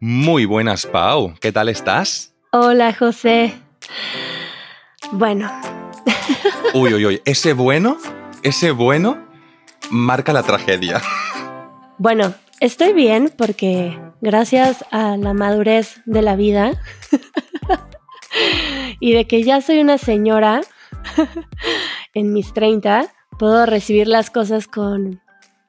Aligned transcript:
Muy 0.00 0.44
buenas, 0.44 0.84
Pau. 0.84 1.34
¿Qué 1.40 1.52
tal 1.52 1.70
estás? 1.70 2.34
Hola, 2.52 2.92
José. 2.92 3.54
Bueno. 5.12 5.50
Uy, 6.74 6.92
uy, 6.92 7.06
uy. 7.06 7.22
Ese 7.24 7.54
bueno, 7.54 7.96
ese 8.42 8.72
bueno 8.72 9.26
marca 9.90 10.34
la 10.34 10.42
tragedia. 10.42 11.00
Bueno, 11.96 12.34
estoy 12.60 12.92
bien 12.92 13.32
porque 13.38 13.98
gracias 14.20 14.84
a 14.90 15.16
la 15.16 15.32
madurez 15.32 16.02
de 16.04 16.20
la 16.20 16.36
vida 16.36 16.72
y 19.00 19.14
de 19.14 19.26
que 19.26 19.42
ya 19.44 19.62
soy 19.62 19.78
una 19.78 19.96
señora 19.96 20.60
en 22.12 22.34
mis 22.34 22.52
30, 22.52 23.10
puedo 23.38 23.64
recibir 23.64 24.08
las 24.08 24.28
cosas 24.28 24.66
con, 24.66 25.22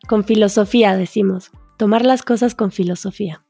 con 0.05 0.25
filosofía, 0.25 0.98
decimos. 0.98 1.52
Tomar 1.78 2.04
las 2.04 2.23
cosas 2.23 2.55
con 2.55 2.72
filosofía. 2.73 3.47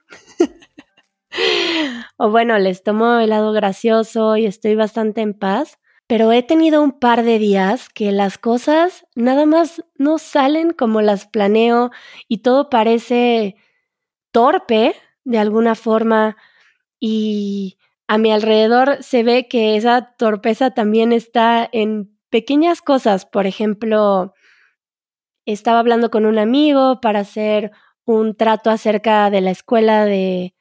O 2.17 2.29
bueno, 2.29 2.57
les 2.57 2.83
tomo 2.83 3.19
el 3.19 3.29
lado 3.29 3.51
gracioso 3.53 4.37
y 4.37 4.45
estoy 4.45 4.75
bastante 4.75 5.21
en 5.21 5.33
paz, 5.33 5.79
pero 6.07 6.31
he 6.31 6.41
tenido 6.41 6.81
un 6.81 6.93
par 6.99 7.23
de 7.23 7.37
días 7.39 7.89
que 7.89 8.11
las 8.11 8.37
cosas 8.37 9.05
nada 9.15 9.45
más 9.45 9.83
no 9.97 10.17
salen 10.17 10.71
como 10.71 11.01
las 11.01 11.27
planeo 11.27 11.91
y 12.27 12.39
todo 12.39 12.69
parece 12.69 13.55
torpe 14.31 14.95
de 15.25 15.37
alguna 15.37 15.75
forma 15.75 16.37
y 16.99 17.77
a 18.07 18.17
mi 18.17 18.31
alrededor 18.31 19.03
se 19.03 19.23
ve 19.23 19.47
que 19.47 19.75
esa 19.75 20.15
torpeza 20.17 20.71
también 20.71 21.11
está 21.11 21.67
en 21.71 22.17
pequeñas 22.29 22.81
cosas. 22.81 23.25
Por 23.25 23.45
ejemplo, 23.47 24.33
estaba 25.45 25.79
hablando 25.79 26.09
con 26.09 26.25
un 26.25 26.39
amigo 26.39 27.01
para 27.01 27.19
hacer 27.19 27.71
un 28.05 28.35
trato 28.35 28.69
acerca 28.69 29.29
de 29.29 29.41
la 29.41 29.51
escuela 29.51 30.05
de 30.05 30.55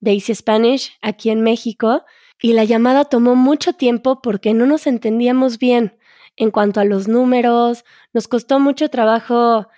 Daisy 0.00 0.34
Spanish 0.34 0.98
aquí 1.02 1.30
en 1.30 1.42
México 1.42 2.04
y 2.40 2.54
la 2.54 2.64
llamada 2.64 3.04
tomó 3.04 3.36
mucho 3.36 3.74
tiempo 3.74 4.20
porque 4.22 4.54
no 4.54 4.66
nos 4.66 4.86
entendíamos 4.86 5.58
bien 5.58 5.98
en 6.36 6.50
cuanto 6.50 6.80
a 6.80 6.84
los 6.84 7.06
números, 7.06 7.84
nos 8.12 8.28
costó 8.28 8.60
mucho 8.60 8.88
trabajo 8.88 9.68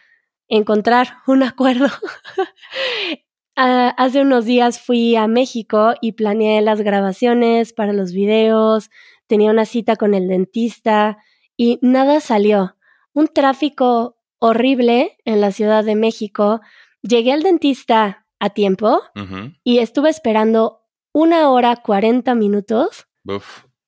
encontrar 0.48 1.18
un 1.26 1.42
acuerdo. 1.42 1.88
Ah, 3.54 3.94
hace 3.98 4.22
unos 4.22 4.46
días 4.46 4.80
fui 4.80 5.14
a 5.14 5.26
México 5.26 5.92
y 6.00 6.12
planeé 6.12 6.62
las 6.62 6.80
grabaciones 6.80 7.74
para 7.74 7.92
los 7.92 8.12
videos, 8.12 8.88
tenía 9.26 9.50
una 9.50 9.66
cita 9.66 9.96
con 9.96 10.14
el 10.14 10.26
dentista 10.26 11.18
y 11.54 11.78
nada 11.82 12.20
salió. 12.20 12.76
Un 13.12 13.28
tráfico 13.28 14.16
horrible 14.38 15.18
en 15.26 15.42
la 15.42 15.52
Ciudad 15.52 15.84
de 15.84 15.96
México. 15.96 16.62
Llegué 17.02 17.32
al 17.32 17.42
dentista 17.42 18.21
a 18.42 18.50
tiempo 18.50 19.00
y 19.62 19.78
estuve 19.78 20.10
esperando 20.10 20.82
una 21.12 21.48
hora 21.50 21.76
cuarenta 21.76 22.34
minutos 22.34 23.06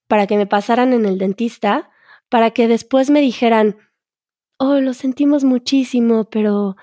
para 0.06 0.28
que 0.28 0.36
me 0.36 0.46
pasaran 0.46 0.92
en 0.92 1.06
el 1.06 1.18
dentista, 1.18 1.90
para 2.28 2.52
que 2.52 2.68
después 2.68 3.10
me 3.10 3.20
dijeran, 3.20 3.76
oh, 4.58 4.74
lo 4.76 4.94
sentimos 4.94 5.42
muchísimo, 5.42 6.30
pero 6.30 6.76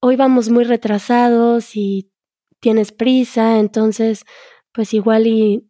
hoy 0.00 0.16
vamos 0.16 0.50
muy 0.50 0.64
retrasados 0.64 1.76
y 1.76 2.12
tienes 2.60 2.92
prisa, 2.92 3.58
entonces, 3.58 4.26
pues 4.72 4.92
igual 4.92 5.26
y 5.26 5.66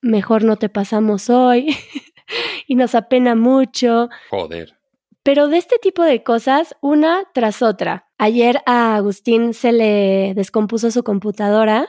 mejor 0.00 0.42
no 0.42 0.56
te 0.56 0.68
pasamos 0.68 1.30
hoy 1.30 1.76
y 2.66 2.74
nos 2.74 2.96
apena 2.96 3.36
mucho. 3.36 4.08
Joder. 4.30 4.76
Pero 5.22 5.46
de 5.46 5.58
este 5.58 5.78
tipo 5.78 6.02
de 6.02 6.24
cosas, 6.24 6.74
una 6.80 7.22
tras 7.32 7.62
otra. 7.62 8.10
Ayer 8.24 8.62
a 8.66 8.94
Agustín 8.94 9.52
se 9.52 9.72
le 9.72 10.32
descompuso 10.36 10.92
su 10.92 11.02
computadora 11.02 11.88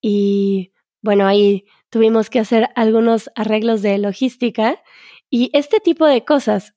y 0.00 0.72
bueno, 1.02 1.26
ahí 1.26 1.64
tuvimos 1.90 2.30
que 2.30 2.38
hacer 2.38 2.68
algunos 2.76 3.28
arreglos 3.34 3.82
de 3.82 3.98
logística 3.98 4.80
y 5.28 5.50
este 5.54 5.80
tipo 5.80 6.06
de 6.06 6.24
cosas. 6.24 6.76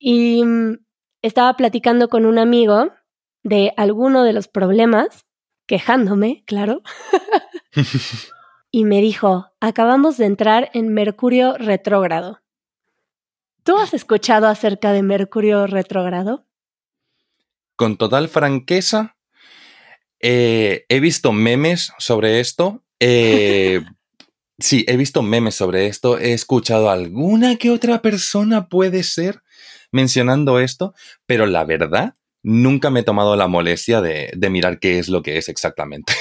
Y 0.00 0.42
mm, 0.44 0.78
estaba 1.22 1.54
platicando 1.54 2.08
con 2.08 2.26
un 2.26 2.40
amigo 2.40 2.90
de 3.44 3.72
alguno 3.76 4.24
de 4.24 4.32
los 4.32 4.48
problemas, 4.48 5.24
quejándome, 5.68 6.42
claro. 6.48 6.82
y 8.72 8.86
me 8.86 9.00
dijo, 9.02 9.52
acabamos 9.60 10.16
de 10.16 10.26
entrar 10.26 10.70
en 10.74 10.92
Mercurio 10.92 11.56
retrógrado. 11.58 12.40
¿Tú 13.62 13.76
has 13.76 13.94
escuchado 13.94 14.48
acerca 14.48 14.90
de 14.90 15.04
Mercurio 15.04 15.68
retrógrado? 15.68 16.44
Con 17.76 17.96
total 17.96 18.28
franqueza, 18.28 19.16
eh, 20.20 20.84
he 20.88 21.00
visto 21.00 21.32
memes 21.32 21.92
sobre 21.98 22.40
esto. 22.40 22.82
Eh, 23.00 23.82
sí, 24.58 24.84
he 24.88 24.96
visto 24.96 25.22
memes 25.22 25.54
sobre 25.54 25.86
esto. 25.86 26.18
He 26.18 26.32
escuchado 26.32 26.90
a 26.90 26.94
alguna 26.94 27.56
que 27.56 27.70
otra 27.70 28.02
persona 28.02 28.68
puede 28.68 29.02
ser 29.02 29.42
mencionando 29.92 30.58
esto, 30.58 30.94
pero 31.26 31.46
la 31.46 31.64
verdad, 31.64 32.14
nunca 32.42 32.90
me 32.90 33.00
he 33.00 33.04
tomado 33.04 33.36
la 33.36 33.46
molestia 33.46 34.00
de 34.00 34.50
mirar 34.50 34.78
qué 34.78 34.98
es 34.98 35.08
lo 35.08 35.22
que 35.22 35.38
es 35.38 35.48
exactamente. 35.48 36.12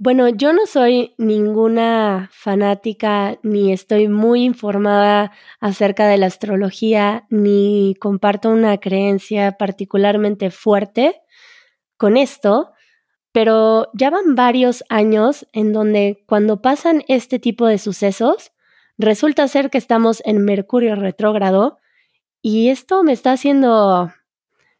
Bueno, 0.00 0.28
yo 0.28 0.52
no 0.52 0.64
soy 0.66 1.14
ninguna 1.18 2.30
fanática 2.32 3.36
ni 3.42 3.72
estoy 3.72 4.06
muy 4.06 4.44
informada 4.44 5.32
acerca 5.58 6.06
de 6.06 6.16
la 6.18 6.26
astrología 6.26 7.26
ni 7.30 7.96
comparto 7.98 8.48
una 8.50 8.78
creencia 8.78 9.56
particularmente 9.58 10.52
fuerte 10.52 11.20
con 11.96 12.16
esto, 12.16 12.70
pero 13.32 13.88
ya 13.92 14.10
van 14.10 14.36
varios 14.36 14.84
años 14.88 15.48
en 15.52 15.72
donde 15.72 16.22
cuando 16.26 16.62
pasan 16.62 17.02
este 17.08 17.40
tipo 17.40 17.66
de 17.66 17.78
sucesos, 17.78 18.52
resulta 18.98 19.48
ser 19.48 19.68
que 19.68 19.78
estamos 19.78 20.22
en 20.24 20.44
Mercurio 20.44 20.94
retrógrado 20.94 21.78
y 22.40 22.68
esto 22.68 23.02
me 23.02 23.12
está 23.12 23.32
haciendo 23.32 24.12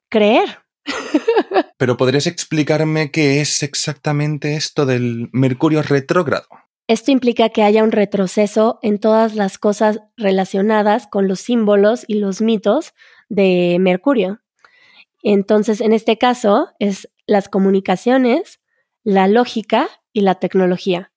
creer 0.08 0.60
pero 1.76 1.96
¿podrías 1.96 2.26
explicarme 2.26 3.10
qué 3.10 3.40
es 3.40 3.62
exactamente 3.62 4.56
esto 4.56 4.86
del 4.86 5.28
Mercurio 5.32 5.82
retrógrado? 5.82 6.46
Esto 6.88 7.10
implica 7.10 7.50
que 7.50 7.62
haya 7.62 7.84
un 7.84 7.92
retroceso 7.92 8.78
en 8.82 8.98
todas 8.98 9.34
las 9.34 9.58
cosas 9.58 10.00
relacionadas 10.16 11.06
con 11.06 11.28
los 11.28 11.40
símbolos 11.40 12.04
y 12.08 12.14
los 12.14 12.40
mitos 12.40 12.94
de 13.28 13.76
Mercurio. 13.78 14.40
Entonces, 15.22 15.82
en 15.82 15.92
este 15.92 16.16
caso, 16.16 16.70
es 16.78 17.10
las 17.26 17.48
comunicaciones, 17.48 18.60
la 19.04 19.28
lógica 19.28 19.88
y 20.14 20.22
la 20.22 20.36
tecnología. 20.36 21.12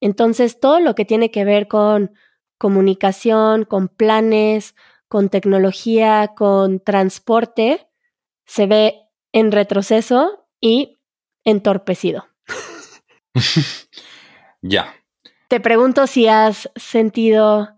Entonces, 0.00 0.60
todo 0.60 0.78
lo 0.80 0.94
que 0.94 1.06
tiene 1.06 1.30
que 1.30 1.44
ver 1.44 1.68
con 1.68 2.12
comunicación, 2.58 3.64
con 3.64 3.88
planes, 3.88 4.74
con 5.08 5.30
tecnología, 5.30 6.32
con 6.36 6.80
transporte, 6.80 7.86
se 8.52 8.66
ve 8.66 8.96
en 9.32 9.50
retroceso 9.50 10.46
y 10.60 10.98
entorpecido. 11.42 12.28
ya. 14.62 14.94
Te 15.48 15.58
pregunto 15.58 16.06
si 16.06 16.28
has 16.28 16.70
sentido, 16.76 17.70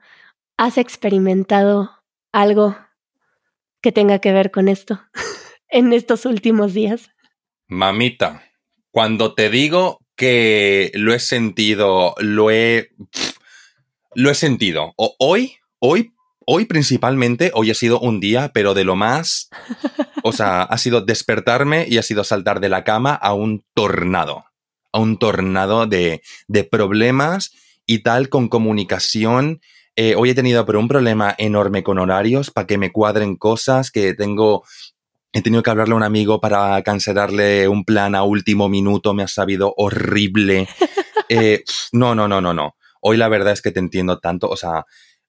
has 0.57 0.77
experimentado 0.77 2.03
algo 2.33 2.77
que 3.83 3.93
tenga 3.93 4.19
que 4.19 4.33
ver 4.33 4.51
con 4.51 4.67
esto 4.67 5.01
en 5.69 5.93
estos 5.93 6.27
últimos 6.27 6.75
días. 6.75 7.09
Mamita, 7.69 8.43
cuando 8.91 9.35
te 9.35 9.51
digo 9.51 10.01
que 10.17 10.91
lo 10.95 11.15
he 11.15 11.21
sentido, 11.21 12.17
lo 12.19 12.51
he... 12.51 12.91
Lo 14.17 14.31
he 14.31 14.35
sentido. 14.35 14.93
O 14.97 15.15
hoy, 15.19 15.57
hoy 15.79 16.15
Hoy 16.47 16.67
principalmente, 16.67 17.51
hoy 17.55 17.71
ha 17.71 17.75
sido 17.75 18.01
un 18.01 18.21
día, 18.21 18.51
pero 18.53 18.75
de 18.75 18.85
lo 18.85 18.97
más, 18.97 19.49
o 20.27 20.33
sea, 20.33 20.63
ha 20.63 20.79
sido 20.79 21.03
despertarme 21.03 21.87
y 21.87 21.99
ha 21.99 22.03
sido 22.03 22.25
saltar 22.25 22.61
de 22.61 22.71
la 22.71 22.83
cama 22.83 23.13
a 23.15 23.35
un 23.35 23.63
tornado, 23.75 24.47
a 24.91 24.99
un 24.99 25.19
tornado 25.19 25.87
de, 25.87 26.23
de 26.49 26.65
problemas 26.65 27.53
y 27.87 28.03
tal 28.03 28.31
con 28.31 28.49
comunicación. 28.49 29.61
Eh, 29.97 30.15
hoy 30.17 30.31
he 30.31 30.35
tenido 30.35 30.65
pero 30.65 30.81
un 30.81 30.89
problema 30.89 31.35
enorme 31.37 31.83
con 31.83 31.99
horarios 31.99 32.51
para 32.51 32.67
que 32.67 32.79
me 32.79 32.91
cuadren 32.91 33.37
cosas 33.37 33.91
que 33.91 34.15
tengo 34.15 34.65
He 35.35 35.43
tenido 35.43 35.65
que 35.65 35.71
hablarle 35.71 35.95
a 35.95 35.97
un 35.97 36.05
amigo 36.05 36.41
para 36.41 36.81
cancelarle 36.83 37.67
un 37.67 37.85
plan 37.85 38.15
a 38.15 38.23
último 38.23 38.69
minuto, 38.69 39.15
me 39.15 39.25
ha 39.25 39.29
sabido 39.29 39.75
horrible. 39.77 40.69
Eh, 41.29 41.65
no, 41.93 42.15
no, 42.15 42.29
no, 42.29 42.41
no, 42.41 42.55
no. 42.55 42.77
Hoy 43.01 43.17
la 43.17 43.27
verdad 43.27 43.53
es 43.53 43.61
que 43.61 43.73
te 43.73 43.81
entiendo 43.81 44.21
tanto, 44.21 44.49
o 44.49 44.57
sea, 44.57 44.85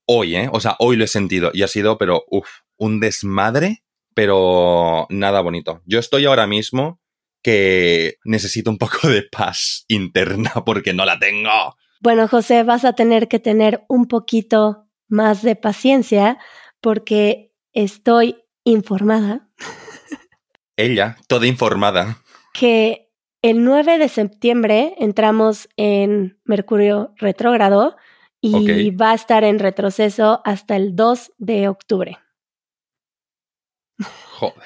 hoy, 0.05 0.35
¿eh? 0.35 0.47
O 0.51 0.59
sea, 0.59 0.75
hoy 0.77 0.95
lo 0.95 1.05
he 1.05 1.07
sentido 1.07 1.49
y 1.53 1.63
ha 1.63 1.67
sido, 1.67 1.97
pero, 1.97 2.23
uff, 2.29 2.47
un 2.77 2.99
desmadre, 2.99 3.83
pero 4.15 5.05
nada 5.09 5.41
bonito. 5.41 5.81
Yo 5.85 5.99
estoy 5.99 6.25
ahora 6.25 6.47
mismo 6.47 6.99
que 7.43 8.15
necesito 8.23 8.71
un 8.71 8.79
poco 8.79 9.07
de 9.07 9.21
paz 9.21 9.85
interna 9.87 10.51
porque 10.65 10.93
no 10.93 11.05
la 11.05 11.19
tengo. 11.19 11.75
Bueno, 12.01 12.27
José, 12.27 12.63
vas 12.63 12.85
a 12.85 12.93
tener 12.93 13.27
que 13.27 13.39
tener 13.39 13.83
un 13.87 14.07
poquito 14.07 14.87
más 15.07 15.43
de 15.43 15.55
paciencia 15.55 16.39
porque 16.81 17.53
estoy 17.73 18.37
informada. 18.63 19.49
Ella, 20.77 21.17
toda 21.27 21.45
informada. 21.45 22.17
Que 22.53 23.11
el 23.41 23.63
9 23.63 23.97
de 23.97 24.09
septiembre 24.09 24.95
entramos 24.97 25.69
en 25.77 26.39
Mercurio 26.45 27.13
retrógrado 27.17 27.95
y 28.41 28.91
va 28.91 29.11
a 29.11 29.15
estar 29.15 29.43
en 29.43 29.57
retroceso 29.57 30.41
hasta 30.45 30.75
el 30.75 30.95
2 30.95 31.33
de 31.39 31.67
octubre. 31.67 32.19
Joder. 34.35 34.61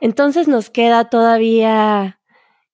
Entonces 0.00 0.46
nos 0.46 0.68
queda 0.68 1.08
todavía 1.08 2.20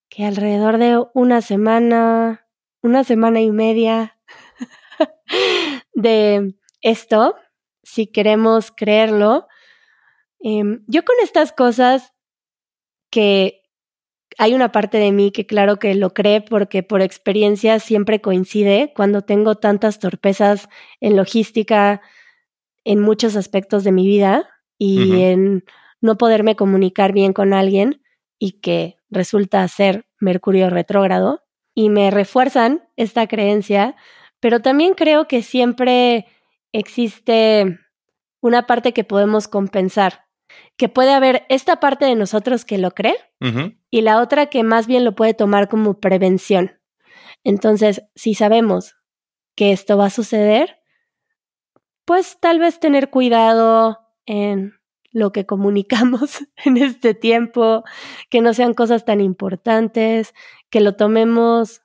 que 0.08 0.24
alrededor 0.24 0.78
de 0.78 1.02
una 1.14 1.40
semana, 1.40 2.46
una 2.82 3.04
semana 3.04 3.40
y 3.40 3.50
media 3.50 4.18
de 5.94 6.54
esto, 6.80 7.36
si 7.84 8.08
queremos 8.08 8.72
creerlo. 8.72 9.46
Em, 10.40 10.84
yo 10.88 11.04
con 11.04 11.14
estas 11.22 11.52
cosas 11.52 12.12
que 13.10 13.62
hay 14.38 14.54
una 14.54 14.72
parte 14.72 14.98
de 14.98 15.12
mí 15.12 15.30
que 15.30 15.46
claro 15.46 15.78
que 15.78 15.94
lo 15.94 16.12
cree 16.12 16.40
porque 16.40 16.82
por 16.82 17.02
experiencia 17.02 17.78
siempre 17.78 18.20
coincide 18.20 18.92
cuando 18.96 19.22
tengo 19.22 19.56
tantas 19.56 20.00
torpezas 20.00 20.68
en 21.00 21.16
logística 21.16 22.00
en 22.84 23.00
muchos 23.00 23.36
aspectos 23.36 23.84
de 23.84 23.92
mi 23.92 24.06
vida 24.06 24.48
y 24.78 25.22
en 25.22 25.64
no 26.02 26.18
poderme 26.18 26.56
comunicar 26.56 27.12
bien 27.12 27.32
con 27.32 27.54
alguien 27.54 28.02
y 28.38 28.60
que 28.60 28.96
resulta 29.08 29.66
ser 29.68 30.04
Mercurio 30.18 30.68
retrógrado 30.68 31.42
y 31.74 31.88
me 31.88 32.10
refuerzan 32.10 32.82
esta 32.96 33.26
creencia, 33.26 33.96
pero 34.40 34.60
también 34.60 34.94
creo 34.94 35.26
que 35.26 35.42
siempre 35.42 36.26
existe 36.72 37.78
una 38.40 38.66
parte 38.66 38.92
que 38.92 39.04
podemos 39.04 39.48
compensar, 39.48 40.26
que 40.76 40.88
puede 40.88 41.12
haber 41.12 41.46
esta 41.48 41.80
parte 41.80 42.04
de 42.04 42.16
nosotros 42.16 42.64
que 42.64 42.78
lo 42.78 42.90
cree 42.90 43.16
y 43.90 44.02
la 44.02 44.20
otra 44.20 44.46
que 44.46 44.62
más 44.62 44.86
bien 44.86 45.04
lo 45.04 45.14
puede 45.14 45.34
tomar 45.34 45.68
como 45.68 46.00
prevención. 46.00 46.80
Entonces, 47.44 48.02
si 48.14 48.34
sabemos 48.34 48.96
que 49.54 49.72
esto 49.72 49.96
va 49.96 50.06
a 50.06 50.10
suceder, 50.10 50.78
pues 52.04 52.38
tal 52.40 52.58
vez 52.58 52.80
tener 52.80 53.10
cuidado 53.10 53.98
en 54.26 54.74
lo 55.12 55.32
que 55.32 55.46
comunicamos 55.46 56.38
en 56.64 56.76
este 56.76 57.14
tiempo, 57.14 57.84
que 58.30 58.40
no 58.40 58.54
sean 58.54 58.74
cosas 58.74 59.04
tan 59.04 59.20
importantes, 59.20 60.34
que 60.70 60.80
lo 60.80 60.96
tomemos 60.96 61.82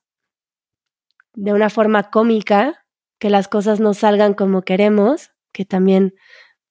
de 1.33 1.53
una 1.53 1.69
forma 1.69 2.09
cómica, 2.09 2.85
que 3.19 3.29
las 3.29 3.47
cosas 3.47 3.79
no 3.79 3.93
salgan 3.93 4.33
como 4.33 4.63
queremos, 4.63 5.31
que 5.51 5.65
también 5.65 6.15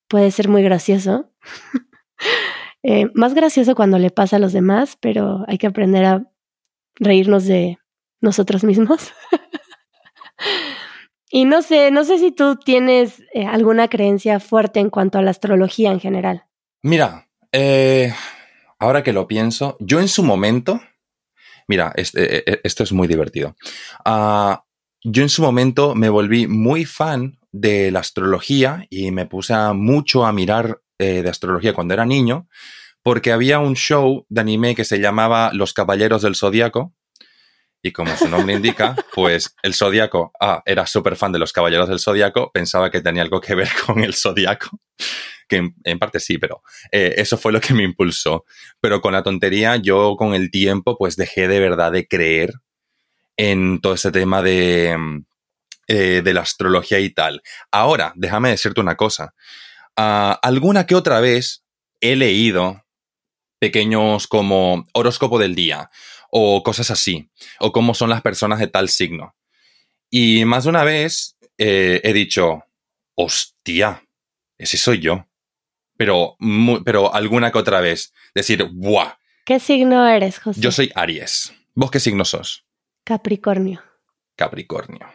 puede 0.09 0.31
ser 0.31 0.49
muy 0.49 0.63
gracioso. 0.63 1.31
Eh, 2.89 3.11
más 3.15 3.35
gracioso 3.35 3.75
cuando 3.75 3.99
le 3.99 4.11
pasa 4.11 4.37
a 4.37 4.39
los 4.39 4.53
demás, 4.53 4.97
pero 5.01 5.45
hay 5.49 5.59
que 5.59 5.67
aprender 5.67 6.05
a 6.05 6.31
reírnos 6.95 7.45
de 7.45 7.79
nosotros 8.21 8.63
mismos. 8.63 9.13
y 11.31 11.47
no 11.47 11.63
sé, 11.63 11.91
no 11.91 12.05
sé 12.05 12.19
si 12.19 12.31
tú 12.31 12.55
tienes 12.55 13.25
eh, 13.35 13.45
alguna 13.45 13.89
creencia 13.89 14.39
fuerte 14.39 14.79
en 14.79 14.91
cuanto 14.91 15.19
a 15.19 15.23
la 15.23 15.33
astrología 15.33 15.91
en 15.91 15.99
general. 15.99 16.46
Mira, 16.87 17.27
eh, 17.51 18.15
ahora 18.79 19.03
que 19.03 19.13
lo 19.13 19.27
pienso, 19.27 19.77
yo 19.81 19.99
en 19.99 20.07
su 20.07 20.23
momento, 20.23 20.81
mira, 21.67 21.93
este, 21.97 22.65
esto 22.65 22.85
es 22.85 22.93
muy 22.93 23.09
divertido. 23.09 23.57
Ah, 24.05 24.63
yo 25.03 25.25
en 25.25 25.29
su 25.29 25.43
momento 25.43 25.97
me 25.97 26.09
volví 26.11 26.47
muy 26.47 26.85
fan 26.85 27.41
de 27.51 27.91
la 27.91 27.99
astrología 27.99 28.87
y 28.89 29.11
me 29.11 29.27
puse 29.27 29.53
mucho 29.75 30.25
a 30.25 30.33
mirar 30.33 30.81
de 30.97 31.29
astrología 31.29 31.75
cuando 31.75 31.93
era 31.93 32.07
niño, 32.07 32.47
porque 33.03 33.33
había 33.33 33.59
un 33.59 33.75
show 33.75 34.25
de 34.29 34.43
anime 34.43 34.77
que 34.77 34.85
se 34.85 35.01
llamaba 35.01 35.51
Los 35.53 35.73
Caballeros 35.73 36.23
del 36.23 36.37
Zodíaco. 36.37 36.95
Y 37.83 37.91
como 37.91 38.17
su 38.17 38.29
nombre 38.29 38.55
indica, 38.55 38.95
pues 39.13 39.57
el 39.65 39.75
Zodíaco, 39.75 40.31
ah, 40.39 40.63
era 40.65 40.87
súper 40.87 41.17
fan 41.17 41.33
de 41.33 41.41
los 41.41 41.53
Caballeros 41.53 41.89
del 41.89 41.99
Zodíaco, 41.99 42.53
pensaba 42.53 42.93
que 42.93 43.01
tenía 43.01 43.23
algo 43.23 43.41
que 43.41 43.57
ver 43.57 43.71
con 43.85 44.05
el 44.05 44.15
Zodíaco 44.15 44.79
que 45.49 45.71
en, 45.85 45.99
parte 45.99 46.21
sí, 46.21 46.39
pero 46.39 46.63
eh, 46.93 47.15
eso 47.17 47.37
fue 47.39 47.53
lo 47.53 47.61
que 47.61 47.75
me 47.75 47.83
impulsó. 47.83 48.45
Pero 48.81 49.01
con 49.01 49.13
la 49.13 49.23
tontería, 49.23 49.77
yo 49.77 50.17
con 50.17 50.35
el 50.35 50.51
tiempo, 50.51 50.97
pues 50.97 51.17
dejé 51.17 51.49
de 51.49 51.61
verdad 51.61 51.93
de 51.93 52.07
creer 52.07 52.55
en 53.37 53.81
todo 53.81 53.95
ese 53.95 54.13
tema 54.13 54.43
de, 54.43 54.97
eh, 55.89 56.23
de 56.25 56.35
la 56.35 56.41
astrología 56.41 56.99
y 57.01 57.11
tal. 57.11 57.43
Ahora, 57.71 58.13
déjame 58.17 58.51
decirte 58.51 58.81
una 58.81 58.97
cosa. 58.97 59.35
Ah, 59.97 60.39
alguna 60.43 60.87
que 60.87 60.95
otra 60.95 61.21
vez 61.21 61.65
he 62.01 62.17
leído 62.17 62.85
pequeños 63.59 64.27
como 64.27 64.85
horóscopo 64.93 65.39
del 65.39 65.55
día 65.55 65.91
o 66.31 66.63
cosas 66.63 66.91
así, 66.91 67.31
o 67.61 67.73
cómo 67.73 67.95
son 67.95 68.11
las 68.11 68.21
personas 68.21 68.59
de 68.59 68.67
tal 68.67 68.89
signo. 68.89 69.35
Y 70.11 70.45
más 70.45 70.65
de 70.65 70.71
una 70.71 70.85
vez 70.85 71.37
eh, 71.57 72.01
he 72.05 72.13
dicho, 72.13 72.65
hostia, 73.15 74.05
ese 74.59 74.77
soy 74.77 75.01
yo 75.01 75.27
pero, 75.97 76.37
pero 76.85 77.15
alguna 77.15 77.51
que 77.51 77.59
otra 77.59 77.81
vez. 77.81 78.13
Decir, 78.35 78.65
¡buah! 78.73 79.15
¿Qué 79.45 79.61
signo 79.61 80.07
eres, 80.07 80.39
José? 80.39 80.61
Yo 80.61 80.73
soy 80.73 80.91
Aries. 80.95 81.55
¿Vos 81.75 81.91
qué 81.91 82.01
signo 82.01 82.25
sos? 82.25 82.67
Capricornio. 83.05 83.83
Capricornio. 84.35 85.07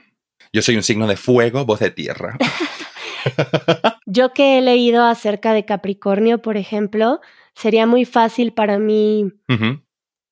Yo 0.53 0.61
soy 0.61 0.75
un 0.75 0.83
signo 0.83 1.07
de 1.07 1.17
fuego, 1.17 1.65
vos 1.65 1.79
de 1.79 1.91
tierra. 1.91 2.37
Yo 4.05 4.33
que 4.33 4.57
he 4.57 4.61
leído 4.61 5.05
acerca 5.05 5.53
de 5.53 5.65
Capricornio, 5.65 6.41
por 6.41 6.57
ejemplo, 6.57 7.21
sería 7.55 7.85
muy 7.85 8.05
fácil 8.05 8.53
para 8.53 8.79
mí 8.79 9.31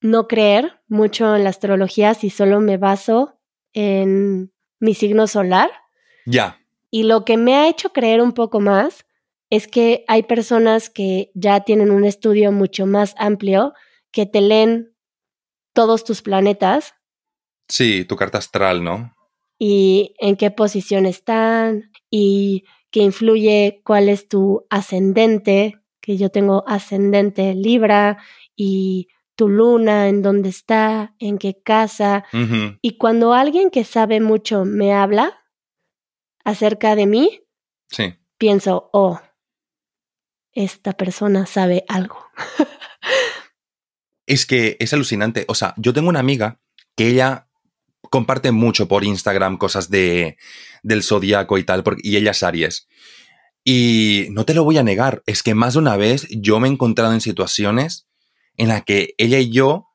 no 0.00 0.28
creer 0.28 0.80
mucho 0.88 1.36
en 1.36 1.44
la 1.44 1.50
astrología 1.50 2.14
si 2.14 2.30
solo 2.30 2.60
me 2.60 2.78
baso 2.78 3.38
en 3.72 4.52
mi 4.78 4.94
signo 4.94 5.26
solar. 5.26 5.70
Ya. 6.26 6.58
Y 6.90 7.04
lo 7.04 7.24
que 7.24 7.36
me 7.36 7.54
ha 7.54 7.68
hecho 7.68 7.92
creer 7.92 8.20
un 8.20 8.32
poco 8.32 8.60
más 8.60 9.06
es 9.50 9.66
que 9.66 10.04
hay 10.06 10.22
personas 10.22 10.88
que 10.88 11.30
ya 11.34 11.60
tienen 11.60 11.90
un 11.90 12.04
estudio 12.04 12.52
mucho 12.52 12.86
más 12.86 13.14
amplio 13.18 13.74
que 14.12 14.24
te 14.24 14.40
leen 14.40 14.94
todos 15.72 16.04
tus 16.04 16.22
planetas. 16.22 16.94
Sí, 17.68 18.04
tu 18.04 18.16
carta 18.16 18.38
astral, 18.38 18.82
¿no? 18.82 19.14
Y 19.58 20.14
en 20.18 20.36
qué 20.36 20.50
posición 20.50 21.04
están 21.04 21.90
y 22.10 22.64
qué 22.90 23.00
influye 23.00 23.82
cuál 23.84 24.08
es 24.08 24.28
tu 24.28 24.66
ascendente, 24.70 25.76
que 26.00 26.16
yo 26.16 26.30
tengo 26.30 26.64
ascendente 26.66 27.54
Libra 27.54 28.18
y 28.56 29.08
tu 29.36 29.48
luna, 29.48 30.08
en 30.08 30.22
dónde 30.22 30.48
está, 30.48 31.14
en 31.18 31.38
qué 31.38 31.60
casa. 31.62 32.24
Y 32.82 32.96
cuando 32.98 33.32
alguien 33.32 33.70
que 33.70 33.84
sabe 33.84 34.20
mucho 34.20 34.64
me 34.64 34.92
habla 34.92 35.38
acerca 36.44 36.94
de 36.94 37.06
mí, 37.06 37.40
sí. 37.88 38.14
pienso, 38.38 38.90
oh, 38.92 39.18
esta 40.52 40.92
persona 40.92 41.46
sabe 41.46 41.84
algo. 41.88 42.26
es 44.26 44.46
que 44.46 44.76
es 44.80 44.92
alucinante. 44.92 45.44
O 45.48 45.54
sea, 45.54 45.74
yo 45.76 45.92
tengo 45.92 46.08
una 46.08 46.20
amiga 46.20 46.60
que 46.96 47.08
ella 47.08 47.48
comparte 48.10 48.50
mucho 48.50 48.88
por 48.88 49.04
Instagram 49.04 49.56
cosas 49.56 49.90
de, 49.90 50.36
del 50.82 51.02
zodiaco 51.02 51.58
y 51.58 51.64
tal, 51.64 51.84
y 52.02 52.16
ella 52.16 52.32
es 52.32 52.42
Aries. 52.42 52.88
Y 53.64 54.28
no 54.30 54.44
te 54.44 54.54
lo 54.54 54.64
voy 54.64 54.78
a 54.78 54.82
negar, 54.82 55.22
es 55.26 55.42
que 55.42 55.54
más 55.54 55.74
de 55.74 55.80
una 55.80 55.96
vez 55.96 56.26
yo 56.30 56.60
me 56.60 56.68
he 56.68 56.70
encontrado 56.70 57.12
en 57.12 57.20
situaciones 57.20 58.08
en 58.56 58.68
las 58.68 58.84
que 58.84 59.14
ella 59.18 59.38
y 59.38 59.50
yo 59.50 59.88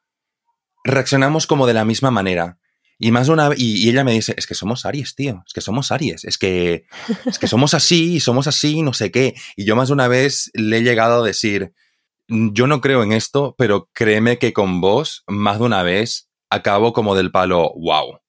reaccionamos 0.84 1.48
como 1.48 1.68
de 1.68 1.74
la 1.74 1.86
misma 1.86 2.12
manera. 2.12 2.60
Y 2.98 3.12
más 3.12 3.28
una 3.28 3.50
y, 3.56 3.90
ella 3.90 4.04
me 4.04 4.14
dice, 4.14 4.34
es 4.38 4.48
que 4.48 4.56
somos 4.56 4.86
Aries, 4.86 5.16
tío, 5.16 5.44
es 5.46 5.54
que 5.54 5.62
somos 5.62 5.92
Aries, 5.92 6.24
es 6.24 6.38
que, 6.38 6.86
es 7.26 7.40
que 7.40 7.48
somos 7.48 7.74
así 7.74 8.16
y 8.16 8.20
somos 8.20 8.48
así, 8.48 8.82
no 8.82 8.94
sé 8.94 9.12
qué. 9.12 9.36
Y 9.56 9.66
yo 9.66 9.76
más 9.76 9.90
de 9.90 9.94
una 9.94 10.08
vez 10.08 10.50
le 10.54 10.78
he 10.78 10.84
llegado 10.84 11.22
a 11.22 11.28
decir, 11.28 11.74
yo 12.28 12.68
no 12.68 12.82
creo 12.82 13.04
en 13.04 13.12
esto, 13.12 13.56
pero 13.58 13.90
créeme 13.94 14.40
que 14.40 14.54
con 14.54 14.80
vos, 14.80 15.24
más 15.28 15.60
de 15.60 15.66
una 15.66 15.84
vez, 15.84 16.30
acabo 16.50 16.94
como 16.94 17.16
del 17.16 17.32
palo, 17.32 17.74
wow. 17.76 18.20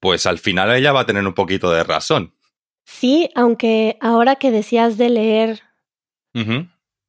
Pues 0.00 0.26
al 0.26 0.38
final 0.38 0.74
ella 0.74 0.92
va 0.92 1.00
a 1.00 1.06
tener 1.06 1.26
un 1.26 1.34
poquito 1.34 1.70
de 1.70 1.84
razón. 1.84 2.34
Sí, 2.84 3.30
aunque 3.34 3.98
ahora 4.00 4.36
que 4.36 4.50
decías 4.50 4.96
de 4.96 5.10
leer 5.10 5.62